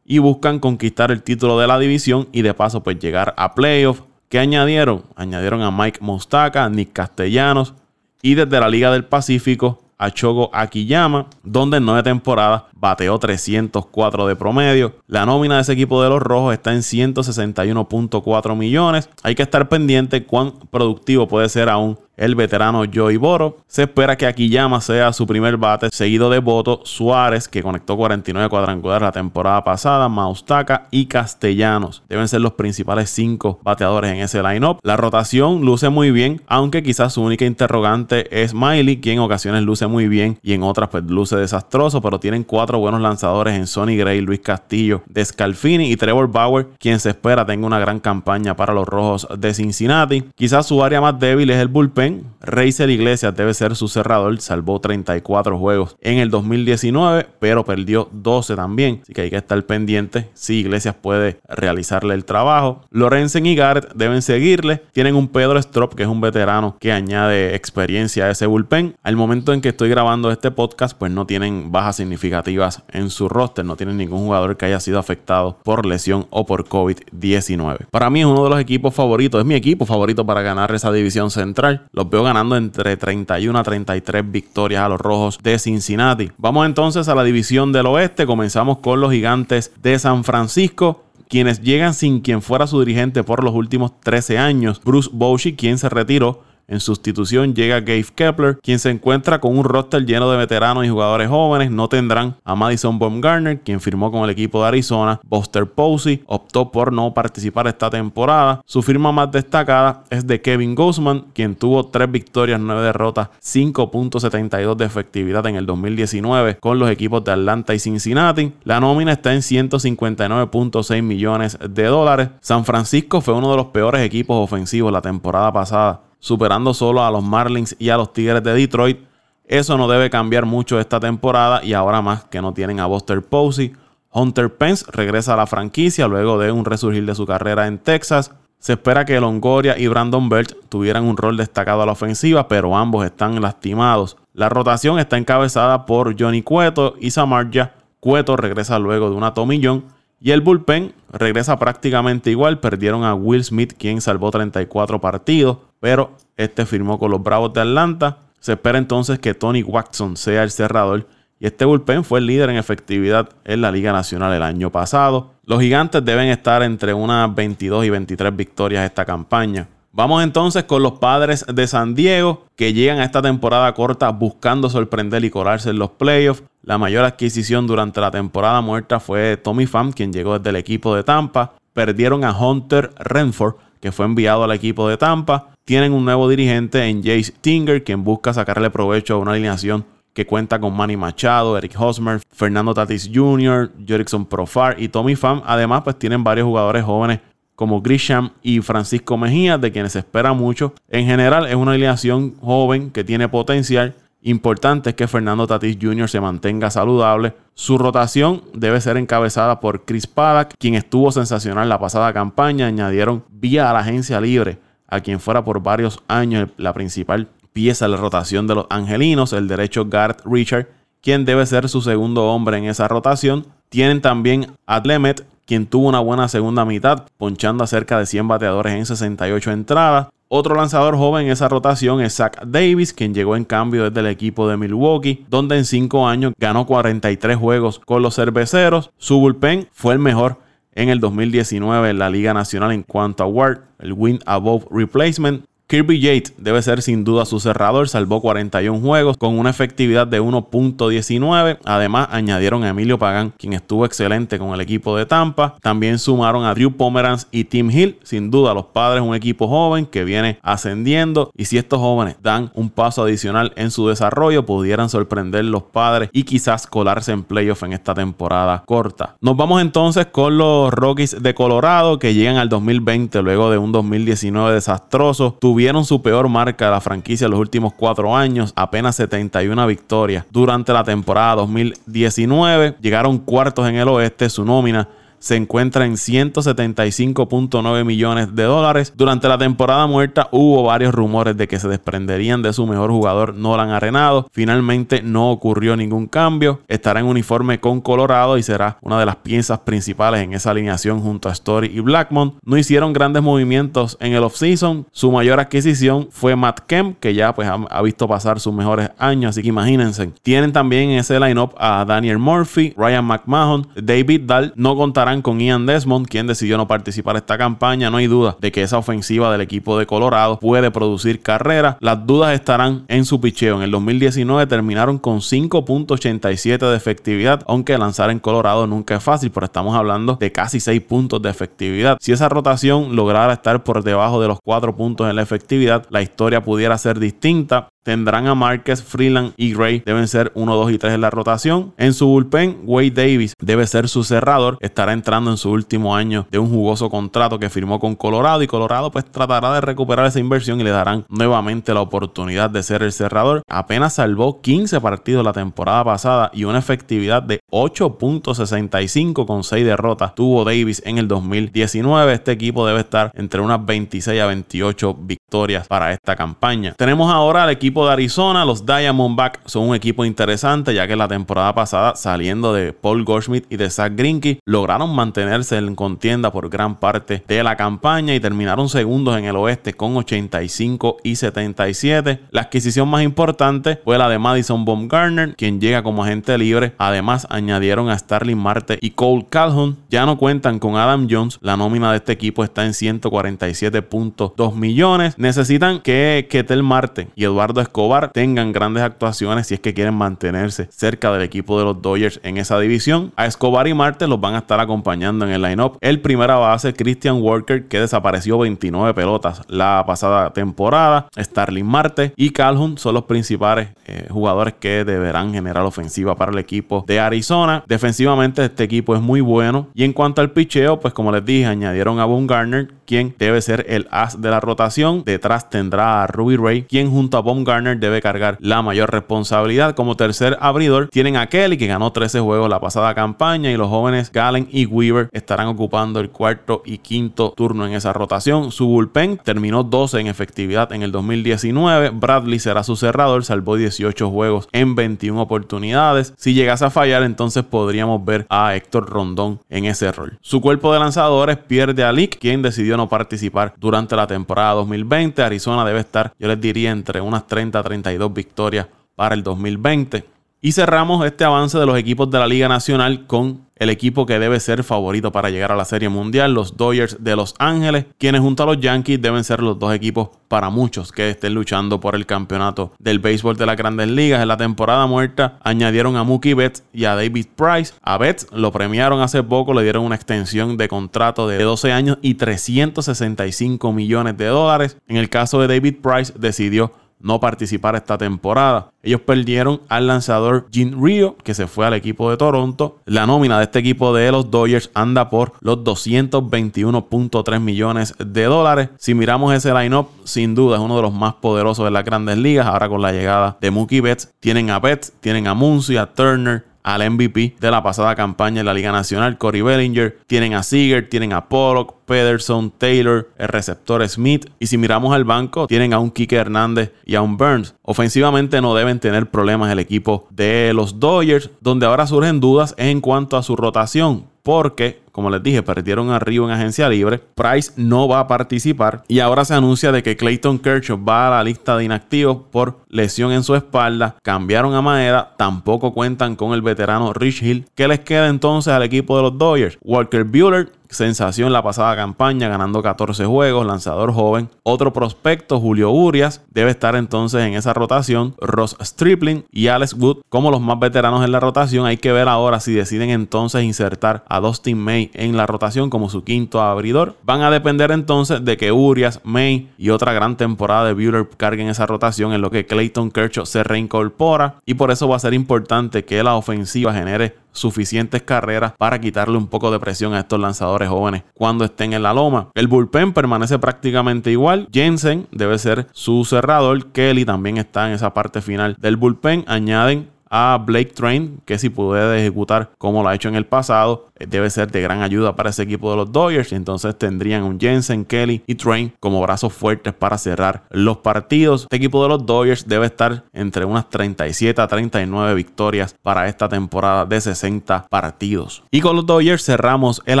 y 0.04 0.18
buscan 0.18 0.58
conquistar 0.58 1.10
el 1.10 1.22
título 1.22 1.58
de 1.58 1.68
la 1.68 1.78
división 1.78 2.28
y 2.30 2.42
de 2.42 2.52
paso 2.52 2.82
pues 2.82 2.98
llegar 2.98 3.32
a 3.38 3.54
playoffs. 3.54 4.02
¿Qué 4.28 4.38
añadieron? 4.38 5.04
Añadieron 5.16 5.62
a 5.62 5.70
Mike 5.70 6.00
Mostaka, 6.02 6.68
Nick 6.68 6.92
Castellanos 6.92 7.72
y 8.20 8.34
desde 8.34 8.60
la 8.60 8.68
Liga 8.68 8.92
del 8.92 9.06
Pacífico 9.06 9.87
a 9.98 10.10
Chogo 10.10 10.50
Akiyama, 10.52 11.26
donde 11.42 11.78
en 11.78 11.84
nueve 11.84 12.02
temporadas 12.02 12.62
bateó 12.72 13.18
304 13.18 14.26
de 14.26 14.36
promedio. 14.36 14.94
La 15.06 15.26
nómina 15.26 15.56
de 15.56 15.62
ese 15.62 15.72
equipo 15.72 16.02
de 16.02 16.08
los 16.08 16.22
rojos 16.22 16.54
está 16.54 16.72
en 16.72 16.80
161.4 16.80 18.56
millones. 18.56 19.10
Hay 19.22 19.34
que 19.34 19.42
estar 19.42 19.68
pendiente 19.68 20.24
cuán 20.24 20.52
productivo 20.70 21.26
puede 21.26 21.48
ser 21.48 21.68
aún 21.68 21.98
el 22.18 22.34
veterano 22.34 22.84
Joey 22.92 23.16
Boro. 23.16 23.58
Se 23.66 23.84
espera 23.84 24.16
que 24.16 24.26
Akiyama 24.26 24.80
sea 24.80 25.12
su 25.12 25.26
primer 25.26 25.56
bate, 25.56 25.88
seguido 25.92 26.28
de 26.28 26.40
Boto 26.40 26.82
Suárez, 26.84 27.48
que 27.48 27.62
conectó 27.62 27.96
49 27.96 28.48
cuadrangulares 28.50 29.02
la 29.02 29.12
temporada 29.12 29.64
pasada, 29.64 30.08
Maustaka 30.08 30.88
y 30.90 31.06
Castellanos. 31.06 32.02
Deben 32.08 32.28
ser 32.28 32.40
los 32.40 32.52
principales 32.52 33.10
cinco 33.10 33.60
bateadores 33.62 34.12
en 34.12 34.18
ese 34.18 34.42
lineup. 34.42 34.80
La 34.82 34.96
rotación 34.96 35.62
luce 35.62 35.88
muy 35.88 36.10
bien, 36.10 36.42
aunque 36.48 36.82
quizás 36.82 37.14
su 37.14 37.22
única 37.22 37.44
interrogante 37.44 38.42
es 38.42 38.52
Miley, 38.52 39.00
quien 39.00 39.18
en 39.18 39.22
ocasiones 39.22 39.62
luce 39.62 39.86
muy 39.86 40.08
bien 40.08 40.38
y 40.42 40.52
en 40.52 40.62
otras 40.62 40.88
pues 40.90 41.04
luce 41.04 41.36
desastroso, 41.36 42.02
pero 42.02 42.20
tienen 42.20 42.42
cuatro 42.44 42.78
buenos 42.78 43.00
lanzadores 43.00 43.54
en 43.54 43.66
Sonny 43.66 43.96
Gray, 43.96 44.20
Luis 44.20 44.40
Castillo, 44.40 45.02
Descalfini 45.06 45.90
y 45.90 45.96
Trevor 45.96 46.30
Bauer, 46.30 46.66
quien 46.78 46.98
se 46.98 47.10
espera 47.10 47.46
tenga 47.46 47.66
una 47.66 47.78
gran 47.78 48.00
campaña 48.00 48.56
para 48.56 48.74
los 48.74 48.86
rojos 48.86 49.28
de 49.38 49.54
Cincinnati. 49.54 50.24
Quizás 50.34 50.66
su 50.66 50.82
área 50.82 51.00
más 51.00 51.18
débil 51.18 51.50
es 51.50 51.58
el 51.58 51.68
bullpen 51.68 52.07
Reiser 52.40 52.90
Iglesias 52.90 53.36
debe 53.36 53.54
ser 53.54 53.76
su 53.76 53.88
cerrador, 53.88 54.40
salvó 54.40 54.80
34 54.80 55.58
juegos 55.58 55.96
en 56.00 56.18
el 56.18 56.30
2019, 56.30 57.26
pero 57.38 57.64
perdió 57.64 58.08
12 58.12 58.56
también, 58.56 59.00
así 59.02 59.12
que 59.12 59.22
hay 59.22 59.30
que 59.30 59.36
estar 59.36 59.62
pendiente 59.64 60.28
si 60.34 60.60
Iglesias 60.60 60.94
puede 61.00 61.40
realizarle 61.48 62.14
el 62.14 62.24
trabajo. 62.24 62.82
Lorenzen 62.90 63.46
y 63.46 63.54
Garrett 63.54 63.92
deben 63.94 64.22
seguirle, 64.22 64.82
tienen 64.92 65.14
un 65.14 65.28
Pedro 65.28 65.58
Strop 65.58 65.94
que 65.94 66.04
es 66.04 66.08
un 66.08 66.20
veterano 66.20 66.76
que 66.80 66.92
añade 66.92 67.54
experiencia 67.54 68.26
a 68.26 68.30
ese 68.30 68.46
bullpen. 68.46 68.96
Al 69.02 69.16
momento 69.16 69.52
en 69.52 69.60
que 69.60 69.70
estoy 69.70 69.88
grabando 69.88 70.30
este 70.30 70.50
podcast, 70.50 70.96
pues 70.96 71.12
no 71.12 71.26
tienen 71.26 71.70
bajas 71.72 71.96
significativas 71.96 72.82
en 72.90 73.10
su 73.10 73.28
roster, 73.28 73.64
no 73.64 73.76
tienen 73.76 73.96
ningún 73.96 74.20
jugador 74.20 74.56
que 74.56 74.66
haya 74.66 74.80
sido 74.80 74.98
afectado 74.98 75.58
por 75.64 75.86
lesión 75.86 76.26
o 76.30 76.46
por 76.46 76.68
COVID-19. 76.68 77.86
Para 77.90 78.10
mí 78.10 78.20
es 78.20 78.26
uno 78.26 78.44
de 78.44 78.50
los 78.50 78.60
equipos 78.60 78.94
favoritos, 78.94 79.40
es 79.40 79.46
mi 79.46 79.54
equipo 79.54 79.86
favorito 79.86 80.24
para 80.24 80.42
ganar 80.42 80.74
esa 80.74 80.92
división 80.92 81.30
central. 81.30 81.86
Los 81.98 82.08
veo 82.08 82.22
ganando 82.22 82.56
entre 82.56 82.96
31 82.96 83.58
a 83.58 83.62
33 83.64 84.30
victorias 84.30 84.84
a 84.84 84.88
los 84.88 85.00
rojos 85.00 85.36
de 85.42 85.58
Cincinnati. 85.58 86.30
Vamos 86.38 86.64
entonces 86.64 87.08
a 87.08 87.14
la 87.16 87.24
división 87.24 87.72
del 87.72 87.86
oeste. 87.86 88.24
Comenzamos 88.24 88.78
con 88.78 89.00
los 89.00 89.10
gigantes 89.10 89.72
de 89.82 89.98
San 89.98 90.22
Francisco. 90.22 91.02
quienes 91.28 91.60
llegan 91.60 91.94
sin 91.94 92.20
quien 92.20 92.40
fuera 92.40 92.68
su 92.68 92.78
dirigente 92.78 93.24
por 93.24 93.42
los 93.42 93.52
últimos 93.52 93.98
13 93.98 94.38
años, 94.38 94.80
Bruce 94.82 95.10
Bochy, 95.12 95.56
quien 95.56 95.76
se 95.76 95.88
retiró 95.88 96.44
en 96.68 96.80
sustitución 96.80 97.54
llega 97.54 97.80
Gabe 97.80 98.06
Kepler, 98.14 98.58
quien 98.62 98.78
se 98.78 98.90
encuentra 98.90 99.40
con 99.40 99.58
un 99.58 99.64
roster 99.64 100.04
lleno 100.04 100.30
de 100.30 100.36
veteranos 100.36 100.84
y 100.84 100.88
jugadores 100.88 101.28
jóvenes. 101.28 101.70
No 101.70 101.88
tendrán 101.88 102.36
a 102.44 102.54
Madison 102.54 102.98
Baumgartner, 102.98 103.60
quien 103.60 103.80
firmó 103.80 104.12
con 104.12 104.24
el 104.24 104.30
equipo 104.30 104.60
de 104.60 104.68
Arizona. 104.68 105.20
Buster 105.26 105.66
Posey 105.66 106.22
optó 106.26 106.70
por 106.70 106.92
no 106.92 107.14
participar 107.14 107.66
esta 107.66 107.88
temporada. 107.88 108.60
Su 108.66 108.82
firma 108.82 109.12
más 109.12 109.32
destacada 109.32 110.04
es 110.10 110.26
de 110.26 110.42
Kevin 110.42 110.74
Gosman, 110.74 111.26
quien 111.32 111.56
tuvo 111.56 111.86
3 111.86 112.10
victorias, 112.10 112.60
9 112.60 112.82
derrotas, 112.82 113.30
5.72 113.42 114.76
de 114.76 114.84
efectividad 114.84 115.46
en 115.46 115.56
el 115.56 115.64
2019 115.64 116.58
con 116.58 116.78
los 116.78 116.90
equipos 116.90 117.24
de 117.24 117.32
Atlanta 117.32 117.74
y 117.74 117.78
Cincinnati. 117.78 118.52
La 118.64 118.78
nómina 118.78 119.12
está 119.12 119.32
en 119.32 119.40
159.6 119.40 121.02
millones 121.02 121.58
de 121.66 121.84
dólares. 121.84 122.28
San 122.40 122.66
Francisco 122.66 123.22
fue 123.22 123.34
uno 123.34 123.50
de 123.50 123.56
los 123.56 123.66
peores 123.66 124.02
equipos 124.02 124.36
ofensivos 124.36 124.92
la 124.92 125.00
temporada 125.00 125.52
pasada 125.52 126.07
superando 126.20 126.74
solo 126.74 127.04
a 127.04 127.10
los 127.10 127.22
Marlins 127.22 127.76
y 127.78 127.90
a 127.90 127.96
los 127.96 128.12
Tigres 128.12 128.42
de 128.42 128.54
Detroit. 128.54 128.98
Eso 129.46 129.78
no 129.78 129.88
debe 129.88 130.10
cambiar 130.10 130.46
mucho 130.46 130.78
esta 130.78 131.00
temporada 131.00 131.64
y 131.64 131.72
ahora 131.72 132.02
más 132.02 132.24
que 132.24 132.42
no 132.42 132.52
tienen 132.52 132.80
a 132.80 132.86
Buster 132.86 133.22
Posey. 133.22 133.72
Hunter 134.10 134.54
Pence 134.54 134.84
regresa 134.90 135.34
a 135.34 135.36
la 135.36 135.46
franquicia 135.46 136.08
luego 136.08 136.38
de 136.38 136.50
un 136.52 136.64
resurgir 136.64 137.06
de 137.06 137.14
su 137.14 137.26
carrera 137.26 137.66
en 137.66 137.78
Texas. 137.78 138.32
Se 138.58 138.72
espera 138.72 139.04
que 139.04 139.20
Longoria 139.20 139.78
y 139.78 139.86
Brandon 139.86 140.28
Belt 140.28 140.54
tuvieran 140.68 141.04
un 141.04 141.16
rol 141.16 141.36
destacado 141.36 141.82
a 141.82 141.86
la 141.86 141.92
ofensiva, 141.92 142.48
pero 142.48 142.76
ambos 142.76 143.04
están 143.04 143.40
lastimados. 143.40 144.16
La 144.34 144.48
rotación 144.48 144.98
está 144.98 145.16
encabezada 145.16 145.86
por 145.86 146.20
Johnny 146.20 146.42
Cueto 146.42 146.96
y 147.00 147.10
Samarja. 147.10 147.72
Cueto 148.00 148.36
regresa 148.36 148.78
luego 148.78 149.10
de 149.10 149.16
una 149.16 149.34
tomillón 149.34 149.84
y 150.20 150.32
el 150.32 150.40
bullpen 150.40 150.94
regresa 151.12 151.58
prácticamente 151.58 152.30
igual. 152.30 152.60
Perdieron 152.60 153.04
a 153.04 153.14
Will 153.14 153.44
Smith, 153.44 153.74
quien 153.78 154.00
salvó 154.00 154.30
34 154.30 155.00
partidos 155.00 155.58
pero 155.80 156.16
este 156.36 156.66
firmó 156.66 156.98
con 156.98 157.10
los 157.10 157.22
Bravos 157.22 157.52
de 157.52 157.60
Atlanta. 157.60 158.18
Se 158.40 158.52
espera 158.52 158.78
entonces 158.78 159.18
que 159.18 159.34
Tony 159.34 159.62
Watson 159.62 160.16
sea 160.16 160.42
el 160.42 160.50
cerrador. 160.50 161.06
Y 161.40 161.46
este 161.46 161.64
bullpen 161.64 162.04
fue 162.04 162.18
el 162.18 162.26
líder 162.26 162.50
en 162.50 162.56
efectividad 162.56 163.28
en 163.44 163.60
la 163.60 163.70
Liga 163.70 163.92
Nacional 163.92 164.32
el 164.32 164.42
año 164.42 164.70
pasado. 164.70 165.34
Los 165.44 165.60
gigantes 165.60 166.04
deben 166.04 166.28
estar 166.28 166.62
entre 166.62 166.92
unas 166.92 167.32
22 167.32 167.84
y 167.84 167.90
23 167.90 168.34
victorias 168.34 168.84
esta 168.84 169.04
campaña. 169.04 169.68
Vamos 169.98 170.22
entonces 170.22 170.62
con 170.62 170.84
los 170.84 171.00
padres 171.00 171.44
de 171.52 171.66
San 171.66 171.96
Diego 171.96 172.44
que 172.54 172.72
llegan 172.72 173.00
a 173.00 173.04
esta 173.04 173.20
temporada 173.20 173.74
corta 173.74 174.10
buscando 174.10 174.70
sorprender 174.70 175.24
y 175.24 175.30
colarse 175.30 175.70
en 175.70 175.80
los 175.80 175.90
playoffs. 175.90 176.44
La 176.62 176.78
mayor 176.78 177.04
adquisición 177.04 177.66
durante 177.66 178.00
la 178.00 178.12
temporada 178.12 178.60
muerta 178.60 179.00
fue 179.00 179.36
Tommy 179.36 179.66
Pham, 179.66 179.90
quien 179.90 180.12
llegó 180.12 180.38
desde 180.38 180.50
el 180.50 180.54
equipo 180.54 180.94
de 180.94 181.02
Tampa. 181.02 181.54
Perdieron 181.72 182.22
a 182.22 182.30
Hunter 182.30 182.92
Renford, 182.96 183.56
que 183.80 183.90
fue 183.90 184.06
enviado 184.06 184.44
al 184.44 184.52
equipo 184.52 184.88
de 184.88 184.98
Tampa. 184.98 185.48
Tienen 185.64 185.92
un 185.92 186.04
nuevo 186.04 186.28
dirigente 186.28 186.84
en 186.84 187.02
Jace 187.02 187.32
Tinger, 187.40 187.82
quien 187.82 188.04
busca 188.04 188.32
sacarle 188.32 188.70
provecho 188.70 189.14
a 189.14 189.18
una 189.18 189.32
alineación 189.32 189.84
que 190.12 190.26
cuenta 190.26 190.60
con 190.60 190.76
Manny 190.76 190.96
Machado, 190.96 191.58
Eric 191.58 191.74
Hosmer, 191.76 192.20
Fernando 192.30 192.72
Tatis 192.72 193.10
Jr., 193.12 193.72
Jerickson 193.84 194.26
Profar 194.26 194.80
y 194.80 194.90
Tommy 194.90 195.16
Pham. 195.16 195.42
Además, 195.44 195.82
pues 195.82 195.98
tienen 195.98 196.22
varios 196.22 196.46
jugadores 196.46 196.84
jóvenes 196.84 197.18
como 197.58 197.82
Grisham 197.82 198.30
y 198.40 198.60
Francisco 198.60 199.16
Mejía, 199.16 199.58
de 199.58 199.72
quienes 199.72 199.90
se 199.90 199.98
espera 199.98 200.32
mucho. 200.32 200.74
En 200.88 201.06
general, 201.06 201.44
es 201.48 201.56
una 201.56 201.72
alineación 201.72 202.36
joven 202.40 202.92
que 202.92 203.02
tiene 203.02 203.28
potencial. 203.28 203.96
Importante 204.22 204.90
es 204.90 204.94
que 204.94 205.08
Fernando 205.08 205.44
Tatis 205.44 205.76
Jr. 205.82 206.08
se 206.08 206.20
mantenga 206.20 206.70
saludable. 206.70 207.34
Su 207.54 207.76
rotación 207.76 208.44
debe 208.54 208.80
ser 208.80 208.96
encabezada 208.96 209.58
por 209.58 209.84
Chris 209.84 210.06
Paddock, 210.06 210.54
quien 210.56 210.76
estuvo 210.76 211.10
sensacional 211.10 211.68
la 211.68 211.80
pasada 211.80 212.12
campaña. 212.12 212.68
Añadieron 212.68 213.24
vía 213.28 213.68
a 213.68 213.72
la 213.72 213.80
agencia 213.80 214.20
libre 214.20 214.60
a 214.86 215.00
quien 215.00 215.18
fuera 215.18 215.42
por 215.42 215.60
varios 215.60 215.98
años 216.06 216.50
la 216.58 216.72
principal 216.72 217.26
pieza 217.52 217.86
de 217.86 217.90
la 217.90 217.96
rotación 217.96 218.46
de 218.46 218.54
los 218.54 218.66
angelinos, 218.70 219.32
el 219.32 219.48
derecho 219.48 219.84
Garth 219.86 220.24
Richard, 220.24 220.68
quien 221.02 221.24
debe 221.24 221.44
ser 221.44 221.68
su 221.68 221.82
segundo 221.82 222.26
hombre 222.26 222.58
en 222.58 222.66
esa 222.66 222.86
rotación. 222.86 223.48
Tienen 223.68 224.00
también 224.00 224.46
a 224.64 224.78
Lemet, 224.78 225.26
quien 225.48 225.66
tuvo 225.66 225.88
una 225.88 226.00
buena 226.00 226.28
segunda 226.28 226.66
mitad, 226.66 227.06
ponchando 227.16 227.64
a 227.64 227.66
cerca 227.66 227.98
de 227.98 228.04
100 228.04 228.28
bateadores 228.28 228.74
en 228.74 228.84
68 228.84 229.50
entradas. 229.50 230.08
Otro 230.28 230.54
lanzador 230.54 230.94
joven 230.98 231.24
en 231.24 231.32
esa 231.32 231.48
rotación 231.48 232.02
es 232.02 232.16
Zach 232.16 232.44
Davis, 232.46 232.92
quien 232.92 233.14
llegó 233.14 233.34
en 233.34 233.46
cambio 233.46 233.84
desde 233.84 234.00
el 234.00 234.06
equipo 234.08 234.46
de 234.46 234.58
Milwaukee, 234.58 235.24
donde 235.30 235.56
en 235.56 235.64
5 235.64 236.06
años 236.06 236.34
ganó 236.38 236.66
43 236.66 237.38
juegos 237.38 237.78
con 237.78 238.02
los 238.02 238.14
cerveceros. 238.14 238.90
Su 238.98 239.20
bullpen 239.20 239.68
fue 239.72 239.94
el 239.94 240.00
mejor 240.00 240.36
en 240.74 240.90
el 240.90 241.00
2019 241.00 241.90
en 241.90 241.98
la 241.98 242.10
Liga 242.10 242.34
Nacional 242.34 242.72
en 242.72 242.82
cuanto 242.82 243.24
a 243.24 243.26
WARD, 243.26 243.60
el 243.78 243.94
Win 243.94 244.20
Above 244.26 244.66
Replacement, 244.70 245.46
Kirby 245.68 246.00
Yates 246.00 246.32
debe 246.38 246.62
ser 246.62 246.80
sin 246.80 247.04
duda 247.04 247.26
su 247.26 247.40
cerrador, 247.40 247.90
salvó 247.90 248.22
41 248.22 248.80
juegos 248.80 249.18
con 249.18 249.38
una 249.38 249.50
efectividad 249.50 250.06
de 250.06 250.18
1.19. 250.18 251.58
Además, 251.62 252.08
añadieron 252.10 252.64
a 252.64 252.70
Emilio 252.70 252.98
Pagan, 252.98 253.34
quien 253.36 253.52
estuvo 253.52 253.84
excelente 253.84 254.38
con 254.38 254.54
el 254.54 254.62
equipo 254.62 254.96
de 254.96 255.04
Tampa. 255.04 255.56
También 255.60 255.98
sumaron 255.98 256.46
a 256.46 256.54
Drew 256.54 256.72
Pomeranz 256.72 257.26
y 257.30 257.44
Tim 257.44 257.70
Hill. 257.70 257.98
Sin 258.02 258.30
duda, 258.30 258.54
los 258.54 258.64
padres, 258.64 259.02
un 259.02 259.14
equipo 259.14 259.46
joven 259.46 259.84
que 259.84 260.04
viene 260.04 260.38
ascendiendo. 260.40 261.30
Y 261.36 261.44
si 261.44 261.58
estos 261.58 261.80
jóvenes 261.80 262.16
dan 262.22 262.50
un 262.54 262.70
paso 262.70 263.02
adicional 263.02 263.52
en 263.56 263.70
su 263.70 263.88
desarrollo, 263.88 264.46
pudieran 264.46 264.88
sorprender 264.88 265.44
los 265.44 265.64
padres 265.64 266.08
y 266.14 266.22
quizás 266.22 266.66
colarse 266.66 267.12
en 267.12 267.24
playoff 267.24 267.62
en 267.64 267.74
esta 267.74 267.92
temporada 267.92 268.62
corta. 268.64 269.16
Nos 269.20 269.36
vamos 269.36 269.60
entonces 269.60 270.06
con 270.06 270.38
los 270.38 270.72
Rockies 270.72 271.22
de 271.22 271.34
Colorado 271.34 271.98
que 271.98 272.14
llegan 272.14 272.38
al 272.38 272.48
2020 272.48 273.20
luego 273.20 273.50
de 273.50 273.58
un 273.58 273.70
2019 273.70 274.54
desastroso 274.54 275.36
su 275.84 276.02
peor 276.02 276.28
marca 276.28 276.66
de 276.66 276.70
la 276.70 276.80
franquicia 276.80 277.24
en 277.24 277.32
los 277.32 277.40
últimos 277.40 277.72
cuatro 277.74 278.16
años, 278.16 278.52
apenas 278.56 278.96
71 278.96 279.66
victorias. 279.66 280.24
Durante 280.30 280.72
la 280.72 280.84
temporada 280.84 281.36
2019 281.36 282.76
llegaron 282.80 283.18
cuartos 283.18 283.68
en 283.68 283.74
el 283.76 283.88
oeste, 283.88 284.30
su 284.30 284.44
nómina 284.44 284.88
se 285.18 285.36
encuentra 285.36 285.84
en 285.84 285.94
175.9 285.94 287.84
millones 287.84 288.34
de 288.34 288.42
dólares. 288.44 288.92
Durante 288.96 289.28
la 289.28 289.38
temporada 289.38 289.86
muerta 289.86 290.28
hubo 290.32 290.64
varios 290.64 290.94
rumores 290.94 291.36
de 291.36 291.48
que 291.48 291.58
se 291.58 291.68
desprenderían 291.68 292.42
de 292.42 292.52
su 292.52 292.66
mejor 292.66 292.90
jugador 292.90 293.34
Nolan 293.34 293.70
Arenado. 293.70 294.28
Finalmente 294.32 295.02
no 295.02 295.30
ocurrió 295.30 295.76
ningún 295.76 296.06
cambio. 296.06 296.60
Estará 296.68 297.00
en 297.00 297.06
uniforme 297.06 297.60
con 297.60 297.80
Colorado 297.80 298.38
y 298.38 298.42
será 298.42 298.78
una 298.82 298.98
de 298.98 299.06
las 299.06 299.16
piezas 299.16 299.60
principales 299.60 300.22
en 300.22 300.32
esa 300.32 300.50
alineación 300.50 301.00
junto 301.00 301.28
a 301.28 301.32
Story 301.32 301.70
y 301.72 301.80
Blackmon. 301.80 302.34
No 302.44 302.56
hicieron 302.56 302.92
grandes 302.92 303.22
movimientos 303.22 303.96
en 304.00 304.12
el 304.12 304.22
offseason. 304.22 304.86
Su 304.92 305.10
mayor 305.12 305.40
adquisición 305.40 306.08
fue 306.10 306.36
Matt 306.36 306.60
Kemp, 306.66 306.98
que 306.98 307.14
ya 307.14 307.34
pues 307.34 307.48
ha, 307.48 307.82
visto 307.82 308.08
pasar 308.08 308.40
sus 308.40 308.52
mejores 308.52 308.90
años, 308.98 309.30
así 309.30 309.42
que 309.42 309.48
imagínense. 309.48 310.10
Tienen 310.22 310.52
también 310.52 310.90
en 310.90 310.98
ese 310.98 311.18
lineup 311.18 311.54
a 311.58 311.84
Daniel 311.84 312.18
Murphy, 312.18 312.74
Ryan 312.76 313.04
McMahon, 313.04 313.68
David 313.76 314.22
Dahl. 314.26 314.52
No 314.56 314.76
contará 314.76 315.07
con 315.22 315.40
Ian 315.40 315.66
Desmond, 315.66 316.06
quien 316.06 316.26
decidió 316.26 316.56
no 316.56 316.68
participar 316.68 317.16
en 317.16 317.22
esta 317.22 317.38
campaña. 317.38 317.90
No 317.90 317.96
hay 317.96 318.06
duda 318.06 318.36
de 318.40 318.52
que 318.52 318.62
esa 318.62 318.78
ofensiva 318.78 319.32
del 319.32 319.40
equipo 319.40 319.78
de 319.78 319.86
Colorado 319.86 320.38
puede 320.38 320.70
producir 320.70 321.20
carrera. 321.22 321.78
Las 321.80 322.06
dudas 322.06 322.34
estarán 322.34 322.84
en 322.88 323.04
su 323.04 323.20
picheo. 323.20 323.56
En 323.56 323.62
el 323.62 323.70
2019 323.70 324.46
terminaron 324.46 324.98
con 324.98 325.20
5.87 325.20 326.70
de 326.70 326.76
efectividad, 326.76 327.42
aunque 327.46 327.78
lanzar 327.78 328.10
en 328.10 328.18
Colorado 328.18 328.66
nunca 328.66 328.96
es 328.96 329.02
fácil, 329.02 329.30
pero 329.30 329.46
estamos 329.46 329.74
hablando 329.74 330.16
de 330.16 330.30
casi 330.30 330.60
6 330.60 330.82
puntos 330.82 331.22
de 331.22 331.30
efectividad. 331.30 331.96
Si 332.00 332.12
esa 332.12 332.28
rotación 332.28 332.94
lograra 332.94 333.32
estar 333.32 333.64
por 333.64 333.82
debajo 333.82 334.20
de 334.20 334.28
los 334.28 334.38
4 334.44 334.76
puntos 334.76 335.08
en 335.08 335.16
la 335.16 335.22
efectividad, 335.22 335.86
la 335.90 336.02
historia 336.02 336.42
pudiera 336.42 336.76
ser 336.78 336.98
distinta. 336.98 337.68
Tendrán 337.88 338.26
a 338.26 338.34
Márquez, 338.34 338.82
Freeland 338.82 339.32
y 339.38 339.54
Gray. 339.54 339.82
Deben 339.86 340.08
ser 340.08 340.30
1, 340.34 340.54
2 340.54 340.72
y 340.72 340.76
3 340.76 340.92
en 340.92 341.00
la 341.00 341.08
rotación. 341.08 341.72
En 341.78 341.94
su 341.94 342.06
bullpen, 342.06 342.58
Wade 342.64 342.90
Davis 342.90 343.32
debe 343.40 343.66
ser 343.66 343.88
su 343.88 344.04
cerrador. 344.04 344.58
Estará 344.60 344.92
entrando 344.92 345.30
en 345.30 345.38
su 345.38 345.50
último 345.50 345.96
año 345.96 346.26
de 346.30 346.38
un 346.38 346.50
jugoso 346.50 346.90
contrato 346.90 347.38
que 347.38 347.48
firmó 347.48 347.80
con 347.80 347.96
Colorado. 347.96 348.42
Y 348.42 348.46
Colorado 348.46 348.90
pues 348.90 349.06
tratará 349.06 349.54
de 349.54 349.62
recuperar 349.62 350.04
esa 350.04 350.20
inversión 350.20 350.60
y 350.60 350.64
le 350.64 350.70
darán 350.70 351.06
nuevamente 351.08 351.72
la 351.72 351.80
oportunidad 351.80 352.50
de 352.50 352.62
ser 352.62 352.82
el 352.82 352.92
cerrador. 352.92 353.42
Apenas 353.48 353.94
salvó 353.94 354.42
15 354.42 354.82
partidos 354.82 355.24
la 355.24 355.32
temporada 355.32 355.82
pasada 355.82 356.30
y 356.34 356.44
una 356.44 356.58
efectividad 356.58 357.22
de 357.22 357.40
8.65 357.50 359.24
con 359.24 359.44
6 359.44 359.64
derrotas 359.64 360.14
tuvo 360.14 360.44
Davis 360.44 360.82
en 360.84 360.98
el 360.98 361.08
2019. 361.08 362.12
Este 362.12 362.32
equipo 362.32 362.66
debe 362.66 362.80
estar 362.80 363.10
entre 363.14 363.40
unas 363.40 363.64
26 363.64 364.20
a 364.20 364.26
28 364.26 364.92
victorias 364.92 365.66
para 365.66 365.94
esta 365.94 366.14
campaña. 366.16 366.74
Tenemos 366.76 367.10
ahora 367.10 367.44
al 367.44 367.50
equipo 367.50 367.77
de 367.86 367.92
Arizona, 367.92 368.44
los 368.44 368.64
Diamondbacks 368.64 369.40
son 369.46 369.68
un 369.68 369.74
equipo 369.74 370.04
interesante, 370.04 370.74
ya 370.74 370.86
que 370.86 370.96
la 370.96 371.08
temporada 371.08 371.54
pasada, 371.54 371.96
saliendo 371.96 372.52
de 372.52 372.72
Paul 372.72 373.04
Goldschmidt 373.04 373.46
y 373.50 373.56
de 373.56 373.70
Zach 373.70 373.92
Greinke, 373.94 374.40
lograron 374.44 374.94
mantenerse 374.94 375.56
en 375.56 375.74
contienda 375.74 376.32
por 376.32 376.48
gran 376.48 376.76
parte 376.80 377.22
de 377.26 377.42
la 377.42 377.56
campaña 377.56 378.14
y 378.14 378.20
terminaron 378.20 378.68
segundos 378.68 379.18
en 379.18 379.24
el 379.24 379.36
oeste 379.36 379.74
con 379.74 379.96
85 379.96 380.98
y 381.04 381.16
77. 381.16 382.20
La 382.30 382.42
adquisición 382.42 382.88
más 382.88 383.02
importante 383.02 383.80
fue 383.84 383.98
la 383.98 384.08
de 384.08 384.18
Madison 384.18 384.64
Baumgartner, 384.64 385.34
quien 385.36 385.60
llega 385.60 385.82
como 385.82 386.04
agente 386.04 386.36
libre. 386.38 386.74
Además, 386.78 387.26
añadieron 387.30 387.90
a 387.90 387.98
Starling 387.98 388.38
Marte 388.38 388.78
y 388.80 388.90
Cole 388.90 389.26
Calhoun. 389.28 389.78
Ya 389.90 390.06
no 390.06 390.18
cuentan 390.18 390.58
con 390.58 390.76
Adam 390.76 391.06
Jones. 391.10 391.38
La 391.40 391.56
nómina 391.56 391.90
de 391.90 391.98
este 391.98 392.12
equipo 392.12 392.44
está 392.44 392.64
en 392.64 392.72
147.2 392.72 394.54
millones. 394.54 395.18
Necesitan 395.18 395.80
que 395.80 396.26
Ketel 396.30 396.62
Marte 396.62 397.08
y 397.14 397.24
Eduardo 397.24 397.60
Escobar 397.68 398.10
tengan 398.12 398.52
grandes 398.52 398.82
actuaciones 398.82 399.46
si 399.46 399.54
es 399.54 399.60
que 399.60 399.74
quieren 399.74 399.94
mantenerse 399.94 400.68
cerca 400.70 401.12
del 401.12 401.22
equipo 401.22 401.58
de 401.58 401.66
los 401.66 401.82
Dodgers 401.82 402.18
en 402.22 402.38
esa 402.38 402.58
división. 402.58 403.12
A 403.14 403.26
Escobar 403.26 403.68
y 403.68 403.74
Marte 403.74 404.08
los 404.08 404.20
van 404.20 404.34
a 404.34 404.38
estar 404.38 404.58
acompañando 404.58 405.26
en 405.26 405.32
el 405.32 405.42
line-up. 405.42 405.76
El 405.80 406.00
primera 406.00 406.36
base, 406.36 406.72
Christian 406.72 407.20
Walker, 407.20 407.68
que 407.68 407.80
desapareció 407.80 408.38
29 408.38 408.94
pelotas 408.94 409.42
la 409.48 409.84
pasada 409.86 410.32
temporada. 410.32 411.08
Starling 411.16 411.66
Marte 411.66 412.12
y 412.16 412.30
Calhoun 412.30 412.78
son 412.78 412.94
los 412.94 413.04
principales 413.04 413.68
eh, 413.86 414.06
jugadores 414.10 414.54
que 414.58 414.84
deberán 414.84 415.34
generar 415.34 415.64
ofensiva 415.64 416.16
para 416.16 416.32
el 416.32 416.38
equipo 416.38 416.84
de 416.86 417.00
Arizona. 417.00 417.64
Defensivamente 417.68 418.44
este 418.44 418.64
equipo 418.64 418.96
es 418.96 419.02
muy 419.02 419.20
bueno. 419.20 419.68
Y 419.74 419.84
en 419.84 419.92
cuanto 419.92 420.22
al 420.22 420.30
picheo, 420.30 420.80
pues 420.80 420.94
como 420.94 421.12
les 421.12 421.24
dije, 421.24 421.46
añadieron 421.46 422.00
a 422.00 422.06
Boone 422.06 422.26
Garner, 422.26 422.77
quien 422.88 423.14
debe 423.18 423.42
ser 423.42 423.66
el 423.68 423.86
as 423.90 424.20
de 424.20 424.30
la 424.30 424.40
rotación. 424.40 425.04
Detrás 425.04 425.50
tendrá 425.50 426.02
a 426.02 426.06
Ruby 426.06 426.36
Ray, 426.36 426.62
quien 426.62 426.90
junto 426.90 427.18
a 427.18 427.20
Boone 427.20 427.44
Garner 427.44 427.78
debe 427.78 428.00
cargar 428.00 428.38
la 428.40 428.62
mayor 428.62 428.90
responsabilidad. 428.90 429.74
Como 429.74 429.94
tercer 429.94 430.38
abridor 430.40 430.88
tienen 430.88 431.16
a 431.16 431.26
Kelly, 431.26 431.58
que 431.58 431.66
ganó 431.66 431.92
13 431.92 432.20
juegos 432.20 432.48
la 432.48 432.60
pasada 432.60 432.94
campaña, 432.94 433.50
y 433.50 433.58
los 433.58 433.68
jóvenes 433.68 434.10
Gallen 434.10 434.48
y 434.50 434.64
Weaver 434.64 435.10
estarán 435.12 435.48
ocupando 435.48 436.00
el 436.00 436.08
cuarto 436.08 436.62
y 436.64 436.78
quinto 436.78 437.34
turno 437.36 437.66
en 437.66 437.74
esa 437.74 437.92
rotación. 437.92 438.50
Su 438.52 438.66
bullpen 438.66 439.18
terminó 439.18 439.64
12 439.64 440.00
en 440.00 440.06
efectividad 440.06 440.72
en 440.72 440.82
el 440.82 440.90
2019. 440.90 441.90
Bradley 441.90 442.38
será 442.38 442.64
su 442.64 442.74
cerrador, 442.74 443.22
salvó 443.22 443.56
18 443.56 444.10
juegos 444.10 444.48
en 444.52 444.74
21 444.74 445.20
oportunidades. 445.20 446.14
Si 446.16 446.32
llegase 446.32 446.64
a 446.64 446.70
fallar, 446.70 447.02
entonces 447.02 447.44
podríamos 447.44 448.02
ver 448.02 448.24
a 448.30 448.56
Héctor 448.56 448.88
Rondón 448.88 449.40
en 449.50 449.66
ese 449.66 449.92
rol. 449.92 450.18
Su 450.22 450.40
cuerpo 450.40 450.72
de 450.72 450.78
lanzadores 450.78 451.36
pierde 451.36 451.84
a 451.84 451.92
Lick, 451.92 452.18
quien 452.18 452.40
decidió 452.40 452.77
no 452.78 452.88
participar 452.88 453.52
durante 453.58 453.94
la 453.94 454.06
temporada 454.06 454.54
2020. 454.54 455.22
Arizona 455.22 455.66
debe 455.66 455.80
estar, 455.80 456.14
yo 456.18 456.28
les 456.28 456.40
diría, 456.40 456.70
entre 456.70 457.02
unas 457.02 457.26
30 457.26 457.58
a 457.58 457.62
32 457.62 458.14
victorias 458.14 458.66
para 458.96 459.14
el 459.14 459.22
2020. 459.22 460.04
Y 460.40 460.52
cerramos 460.52 461.04
este 461.04 461.24
avance 461.24 461.58
de 461.58 461.66
los 461.66 461.76
equipos 461.76 462.10
de 462.10 462.18
la 462.18 462.26
Liga 462.26 462.48
Nacional 462.48 463.06
con 463.06 463.47
el 463.58 463.70
equipo 463.70 464.06
que 464.06 464.18
debe 464.18 464.40
ser 464.40 464.64
favorito 464.64 465.12
para 465.12 465.30
llegar 465.30 465.52
a 465.52 465.56
la 465.56 465.64
Serie 465.64 465.88
Mundial, 465.88 466.34
los 466.34 466.56
Dodgers 466.56 466.98
de 467.00 467.16
Los 467.16 467.34
Ángeles, 467.38 467.86
quienes 467.98 468.20
junto 468.20 468.42
a 468.42 468.46
los 468.46 468.60
Yankees 468.60 469.00
deben 469.00 469.24
ser 469.24 469.42
los 469.42 469.58
dos 469.58 469.74
equipos 469.74 470.10
para 470.28 470.50
muchos 470.50 470.92
que 470.92 471.10
estén 471.10 471.34
luchando 471.34 471.80
por 471.80 471.94
el 471.94 472.06
campeonato 472.06 472.72
del 472.78 472.98
béisbol 472.98 473.36
de 473.36 473.46
las 473.46 473.56
grandes 473.56 473.88
ligas. 473.88 474.22
En 474.22 474.28
la 474.28 474.36
temporada 474.36 474.86
muerta 474.86 475.38
añadieron 475.42 475.96
a 475.96 476.04
Mookie 476.04 476.34
Betts 476.34 476.64
y 476.72 476.84
a 476.84 476.94
David 476.94 477.26
Price. 477.34 477.74
A 477.82 477.98
Betts 477.98 478.26
lo 478.32 478.52
premiaron 478.52 479.00
hace 479.00 479.22
poco, 479.22 479.54
le 479.54 479.62
dieron 479.62 479.84
una 479.84 479.94
extensión 479.94 480.56
de 480.56 480.68
contrato 480.68 481.26
de 481.26 481.42
12 481.42 481.72
años 481.72 481.98
y 482.02 482.14
365 482.14 483.72
millones 483.72 484.16
de 484.16 484.26
dólares. 484.26 484.76
En 484.86 484.96
el 484.96 485.08
caso 485.08 485.40
de 485.40 485.48
David 485.48 485.76
Price 485.82 486.12
decidió 486.16 486.72
no 487.00 487.20
participar 487.20 487.74
esta 487.74 487.98
temporada. 487.98 488.70
Ellos 488.82 489.00
perdieron 489.00 489.60
al 489.68 489.86
lanzador 489.86 490.46
Jim 490.50 490.82
Rio, 490.82 491.16
que 491.22 491.34
se 491.34 491.46
fue 491.46 491.66
al 491.66 491.74
equipo 491.74 492.10
de 492.10 492.16
Toronto. 492.16 492.78
La 492.84 493.06
nómina 493.06 493.38
de 493.38 493.44
este 493.44 493.58
equipo 493.58 493.94
de 493.94 494.10
los 494.10 494.30
Dodgers 494.30 494.70
anda 494.74 495.10
por 495.10 495.32
los 495.40 495.58
221.3 495.58 497.40
millones 497.40 497.94
de 497.98 498.24
dólares. 498.24 498.70
Si 498.78 498.94
miramos 498.94 499.34
ese 499.34 499.52
lineup, 499.52 499.88
sin 500.04 500.34
duda 500.34 500.56
es 500.56 500.62
uno 500.62 500.76
de 500.76 500.82
los 500.82 500.92
más 500.92 501.14
poderosos 501.14 501.64
de 501.64 501.70
las 501.70 501.84
grandes 501.84 502.18
ligas. 502.18 502.46
Ahora 502.46 502.68
con 502.68 502.82
la 502.82 502.92
llegada 502.92 503.36
de 503.40 503.50
Mookie 503.50 503.80
Betts, 503.80 504.12
tienen 504.20 504.50
a 504.50 504.58
Betts, 504.58 504.92
tienen 505.00 505.26
a 505.26 505.34
Muncy, 505.34 505.76
a 505.76 505.86
Turner, 505.86 506.44
al 506.74 506.90
MVP 506.90 507.36
de 507.40 507.50
la 507.50 507.62
pasada 507.62 507.94
campaña 507.94 508.40
en 508.40 508.46
la 508.46 508.52
Liga 508.52 508.70
Nacional, 508.72 509.16
Corey 509.16 509.40
Bellinger. 509.40 509.98
Tienen 510.06 510.34
a 510.34 510.42
Seager, 510.42 510.88
tienen 510.88 511.14
a 511.14 511.28
Pollock, 511.28 511.76
Pederson, 511.86 512.50
Taylor, 512.50 513.08
el 513.16 513.28
receptor 513.28 513.88
Smith. 513.88 514.26
Y 514.38 514.48
si 514.48 514.58
miramos 514.58 514.94
al 514.94 515.04
banco, 515.04 515.46
tienen 515.46 515.72
a 515.72 515.78
un 515.78 515.90
Kike 515.90 516.16
Hernández 516.16 516.72
y 516.84 516.94
a 516.94 517.02
un 517.02 517.16
Burns. 517.16 517.54
Ofensivamente 517.62 518.42
no 518.42 518.54
deben 518.54 518.80
tener 518.80 519.10
problemas 519.10 519.50
el 519.50 519.58
equipo 519.58 520.06
de 520.10 520.52
los 520.54 520.78
Dodgers, 520.78 521.30
donde 521.40 521.64
ahora 521.64 521.86
surgen 521.86 522.20
dudas 522.20 522.54
en 522.58 522.82
cuanto 522.82 523.16
a 523.16 523.22
su 523.22 523.34
rotación 523.34 524.04
porque, 524.28 524.82
como 524.98 525.10
les 525.10 525.22
dije, 525.22 525.44
perdieron 525.44 525.90
arriba 525.90 526.26
en 526.26 526.32
agencia 526.32 526.68
libre. 526.68 526.98
Price 527.14 527.52
no 527.54 527.86
va 527.86 528.00
a 528.00 528.08
participar 528.08 528.82
y 528.88 528.98
ahora 528.98 529.24
se 529.24 529.32
anuncia 529.32 529.70
de 529.70 529.80
que 529.80 529.96
Clayton 529.96 530.40
Kershaw 530.40 530.84
va 530.84 531.06
a 531.06 531.10
la 531.10 531.22
lista 531.22 531.56
de 531.56 531.62
inactivos 531.62 532.22
por 532.32 532.58
lesión 532.68 533.12
en 533.12 533.22
su 533.22 533.36
espalda. 533.36 533.94
Cambiaron 534.02 534.54
a 534.54 534.60
Maeda, 534.60 535.14
tampoco 535.16 535.72
cuentan 535.72 536.16
con 536.16 536.34
el 536.34 536.42
veterano 536.42 536.92
Rich 536.92 537.22
Hill. 537.22 537.46
¿Qué 537.54 537.68
les 537.68 537.78
queda 537.78 538.08
entonces 538.08 538.52
al 538.52 538.64
equipo 538.64 538.96
de 538.96 539.04
los 539.04 539.16
Dodgers? 539.16 539.56
Walker 539.62 540.02
Bueller 540.02 540.50
sensación 540.70 541.32
la 541.32 541.42
pasada 541.42 541.76
campaña, 541.76 542.28
ganando 542.28 542.62
14 542.62 543.04
juegos, 543.06 543.46
lanzador 543.46 543.92
joven. 543.92 544.28
Otro 544.42 544.72
prospecto, 544.72 545.40
Julio 545.40 545.70
Urias, 545.70 546.22
debe 546.30 546.50
estar 546.50 546.76
entonces 546.76 547.22
en 547.22 547.34
esa 547.34 547.54
rotación. 547.54 548.14
Ross 548.20 548.56
Stripling 548.60 549.24
y 549.30 549.48
Alex 549.48 549.74
Wood 549.74 549.98
como 550.08 550.30
los 550.30 550.40
más 550.40 550.58
veteranos 550.58 551.04
en 551.04 551.12
la 551.12 551.20
rotación. 551.20 551.66
Hay 551.66 551.76
que 551.76 551.92
ver 551.92 552.08
ahora 552.08 552.40
si 552.40 552.52
deciden 552.52 552.90
entonces 552.90 553.42
insertar 553.42 554.04
a 554.08 554.20
Dustin 554.20 554.58
May 554.58 554.90
en 554.94 555.16
la 555.16 555.26
rotación 555.26 555.70
como 555.70 555.88
su 555.88 556.04
quinto 556.04 556.40
abridor. 556.40 556.96
Van 557.02 557.22
a 557.22 557.30
depender 557.30 557.70
entonces 557.70 558.24
de 558.24 558.36
que 558.36 558.52
Urias, 558.52 559.00
May 559.04 559.48
y 559.58 559.70
otra 559.70 559.92
gran 559.92 560.16
temporada 560.16 560.66
de 560.66 560.74
Bueller 560.74 561.08
carguen 561.16 561.48
esa 561.48 561.66
rotación 561.66 562.12
en 562.12 562.20
lo 562.20 562.30
que 562.30 562.46
Clayton 562.46 562.90
Kershaw 562.90 563.26
se 563.26 563.42
reincorpora. 563.42 564.36
Y 564.46 564.54
por 564.54 564.70
eso 564.70 564.88
va 564.88 564.96
a 564.96 565.00
ser 565.00 565.14
importante 565.14 565.84
que 565.84 566.02
la 566.02 566.14
ofensiva 566.14 566.72
genere 566.72 567.16
suficientes 567.32 568.02
carreras 568.02 568.52
para 568.58 568.80
quitarle 568.80 569.16
un 569.16 569.28
poco 569.28 569.50
de 569.50 569.60
presión 569.60 569.94
a 569.94 570.00
estos 570.00 570.18
lanzadores 570.18 570.57
jóvenes 570.66 571.04
cuando 571.14 571.44
estén 571.44 571.72
en 571.72 571.82
la 571.82 571.94
loma. 571.94 572.30
El 572.34 572.48
bullpen 572.48 572.92
permanece 572.92 573.38
prácticamente 573.38 574.10
igual. 574.10 574.48
Jensen 574.52 575.06
debe 575.12 575.38
ser 575.38 575.66
su 575.72 576.04
cerrador. 576.04 576.72
Kelly 576.72 577.04
también 577.04 577.36
está 577.36 577.68
en 577.68 577.74
esa 577.74 577.94
parte 577.94 578.20
final 578.20 578.56
del 578.58 578.76
bullpen. 578.76 579.24
Añaden 579.26 579.88
a 580.10 580.42
Blake 580.44 580.72
Train, 580.74 581.20
que 581.24 581.38
si 581.38 581.50
puede 581.50 582.00
ejecutar 582.00 582.50
como 582.58 582.82
lo 582.82 582.88
ha 582.88 582.94
hecho 582.94 583.08
en 583.08 583.14
el 583.14 583.26
pasado, 583.26 583.87
debe 584.06 584.30
ser 584.30 584.50
de 584.50 584.60
gran 584.60 584.82
ayuda 584.82 585.16
para 585.16 585.30
ese 585.30 585.42
equipo 585.42 585.70
de 585.70 585.76
los 585.76 585.92
Dodgers. 585.92 586.32
Y 586.32 586.34
entonces 586.34 586.76
tendrían 586.76 587.22
un 587.22 587.38
Jensen, 587.40 587.84
Kelly 587.84 588.22
y 588.26 588.34
Train 588.34 588.72
como 588.80 589.00
brazos 589.02 589.32
fuertes 589.32 589.74
para 589.74 589.98
cerrar 589.98 590.44
los 590.50 590.78
partidos. 590.78 591.42
Este 591.42 591.56
equipo 591.56 591.82
de 591.82 591.88
los 591.88 592.06
Dodgers 592.06 592.46
debe 592.46 592.66
estar 592.66 593.04
entre 593.12 593.44
unas 593.44 593.68
37 593.70 594.40
a 594.40 594.48
39 594.48 595.14
victorias 595.14 595.74
para 595.82 596.08
esta 596.08 596.28
temporada 596.28 596.86
de 596.86 597.00
60 597.00 597.66
partidos. 597.68 598.42
Y 598.50 598.60
con 598.60 598.76
los 598.76 598.86
Dodgers 598.86 599.24
cerramos 599.24 599.82
el 599.86 600.00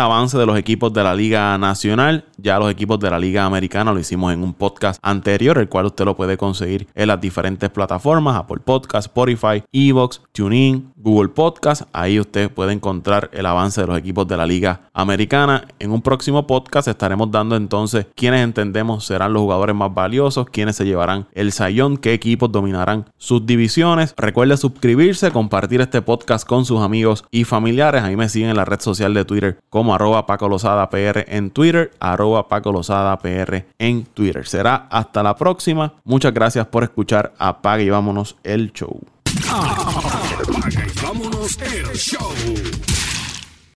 avance 0.00 0.38
de 0.38 0.46
los 0.46 0.58
equipos 0.58 0.92
de 0.92 1.02
la 1.02 1.14
Liga 1.14 1.56
Nacional. 1.58 2.24
Ya 2.36 2.58
los 2.58 2.70
equipos 2.70 3.00
de 3.00 3.10
la 3.10 3.18
Liga 3.18 3.44
Americana 3.44 3.92
lo 3.92 4.00
hicimos 4.00 4.32
en 4.32 4.42
un 4.42 4.54
podcast 4.54 5.00
anterior, 5.02 5.58
el 5.58 5.68
cual 5.68 5.86
usted 5.86 6.04
lo 6.04 6.16
puede 6.16 6.36
conseguir 6.36 6.86
en 6.94 7.08
las 7.08 7.20
diferentes 7.20 7.70
plataformas, 7.70 8.36
Apple 8.36 8.60
Podcast, 8.64 9.06
Spotify, 9.08 9.62
Evox, 9.72 10.22
TuneIn, 10.32 10.92
Google 10.96 11.30
Podcast. 11.30 11.82
Ahí 11.92 12.20
usted 12.20 12.50
puede 12.50 12.72
encontrar 12.72 13.30
el 13.32 13.46
avance 13.46 13.80
de 13.80 13.86
los 13.88 13.98
equipos 13.98 14.28
de 14.28 14.36
la 14.36 14.46
Liga 14.46 14.82
Americana. 14.92 15.66
En 15.78 15.90
un 15.90 16.02
próximo 16.02 16.46
podcast 16.46 16.88
estaremos 16.88 17.30
dando 17.30 17.56
entonces 17.56 18.06
quiénes 18.14 18.42
entendemos 18.42 19.04
serán 19.04 19.32
los 19.32 19.42
jugadores 19.42 19.74
más 19.74 19.92
valiosos, 19.92 20.46
quiénes 20.50 20.76
se 20.76 20.84
llevarán 20.84 21.26
el 21.32 21.52
sayón, 21.52 21.96
qué 21.96 22.12
equipos 22.12 22.52
dominarán 22.52 23.06
sus 23.16 23.44
divisiones. 23.44 24.14
Recuerde 24.16 24.56
suscribirse, 24.56 25.30
compartir 25.30 25.80
este 25.80 26.02
podcast 26.02 26.46
con 26.46 26.64
sus 26.64 26.80
amigos 26.80 27.24
y 27.30 27.44
familiares. 27.44 28.02
Ahí 28.02 28.16
me 28.16 28.28
siguen 28.28 28.50
en 28.50 28.56
la 28.56 28.64
red 28.64 28.80
social 28.80 29.14
de 29.14 29.24
Twitter 29.24 29.58
como 29.70 29.94
arroba 29.94 30.26
Paco 30.26 30.48
Lozada 30.48 30.88
PR 30.90 31.24
en 31.28 31.50
Twitter, 31.50 31.90
arroba 32.00 32.48
Paco 32.48 32.72
Lozada 32.72 33.18
PR 33.18 33.66
en 33.78 34.04
Twitter. 34.04 34.46
Será 34.46 34.86
hasta 34.90 35.22
la 35.22 35.36
próxima. 35.36 35.94
Muchas 36.04 36.32
gracias 36.34 36.66
por 36.66 36.82
escuchar. 36.82 37.34
Apague 37.38 37.84
y 37.84 37.90
vámonos 37.90 38.36
el 38.44 38.72
show. 38.72 39.00
Y 40.68 41.02
vámonos 41.02 41.58
el 41.62 41.96
show. 41.96 42.97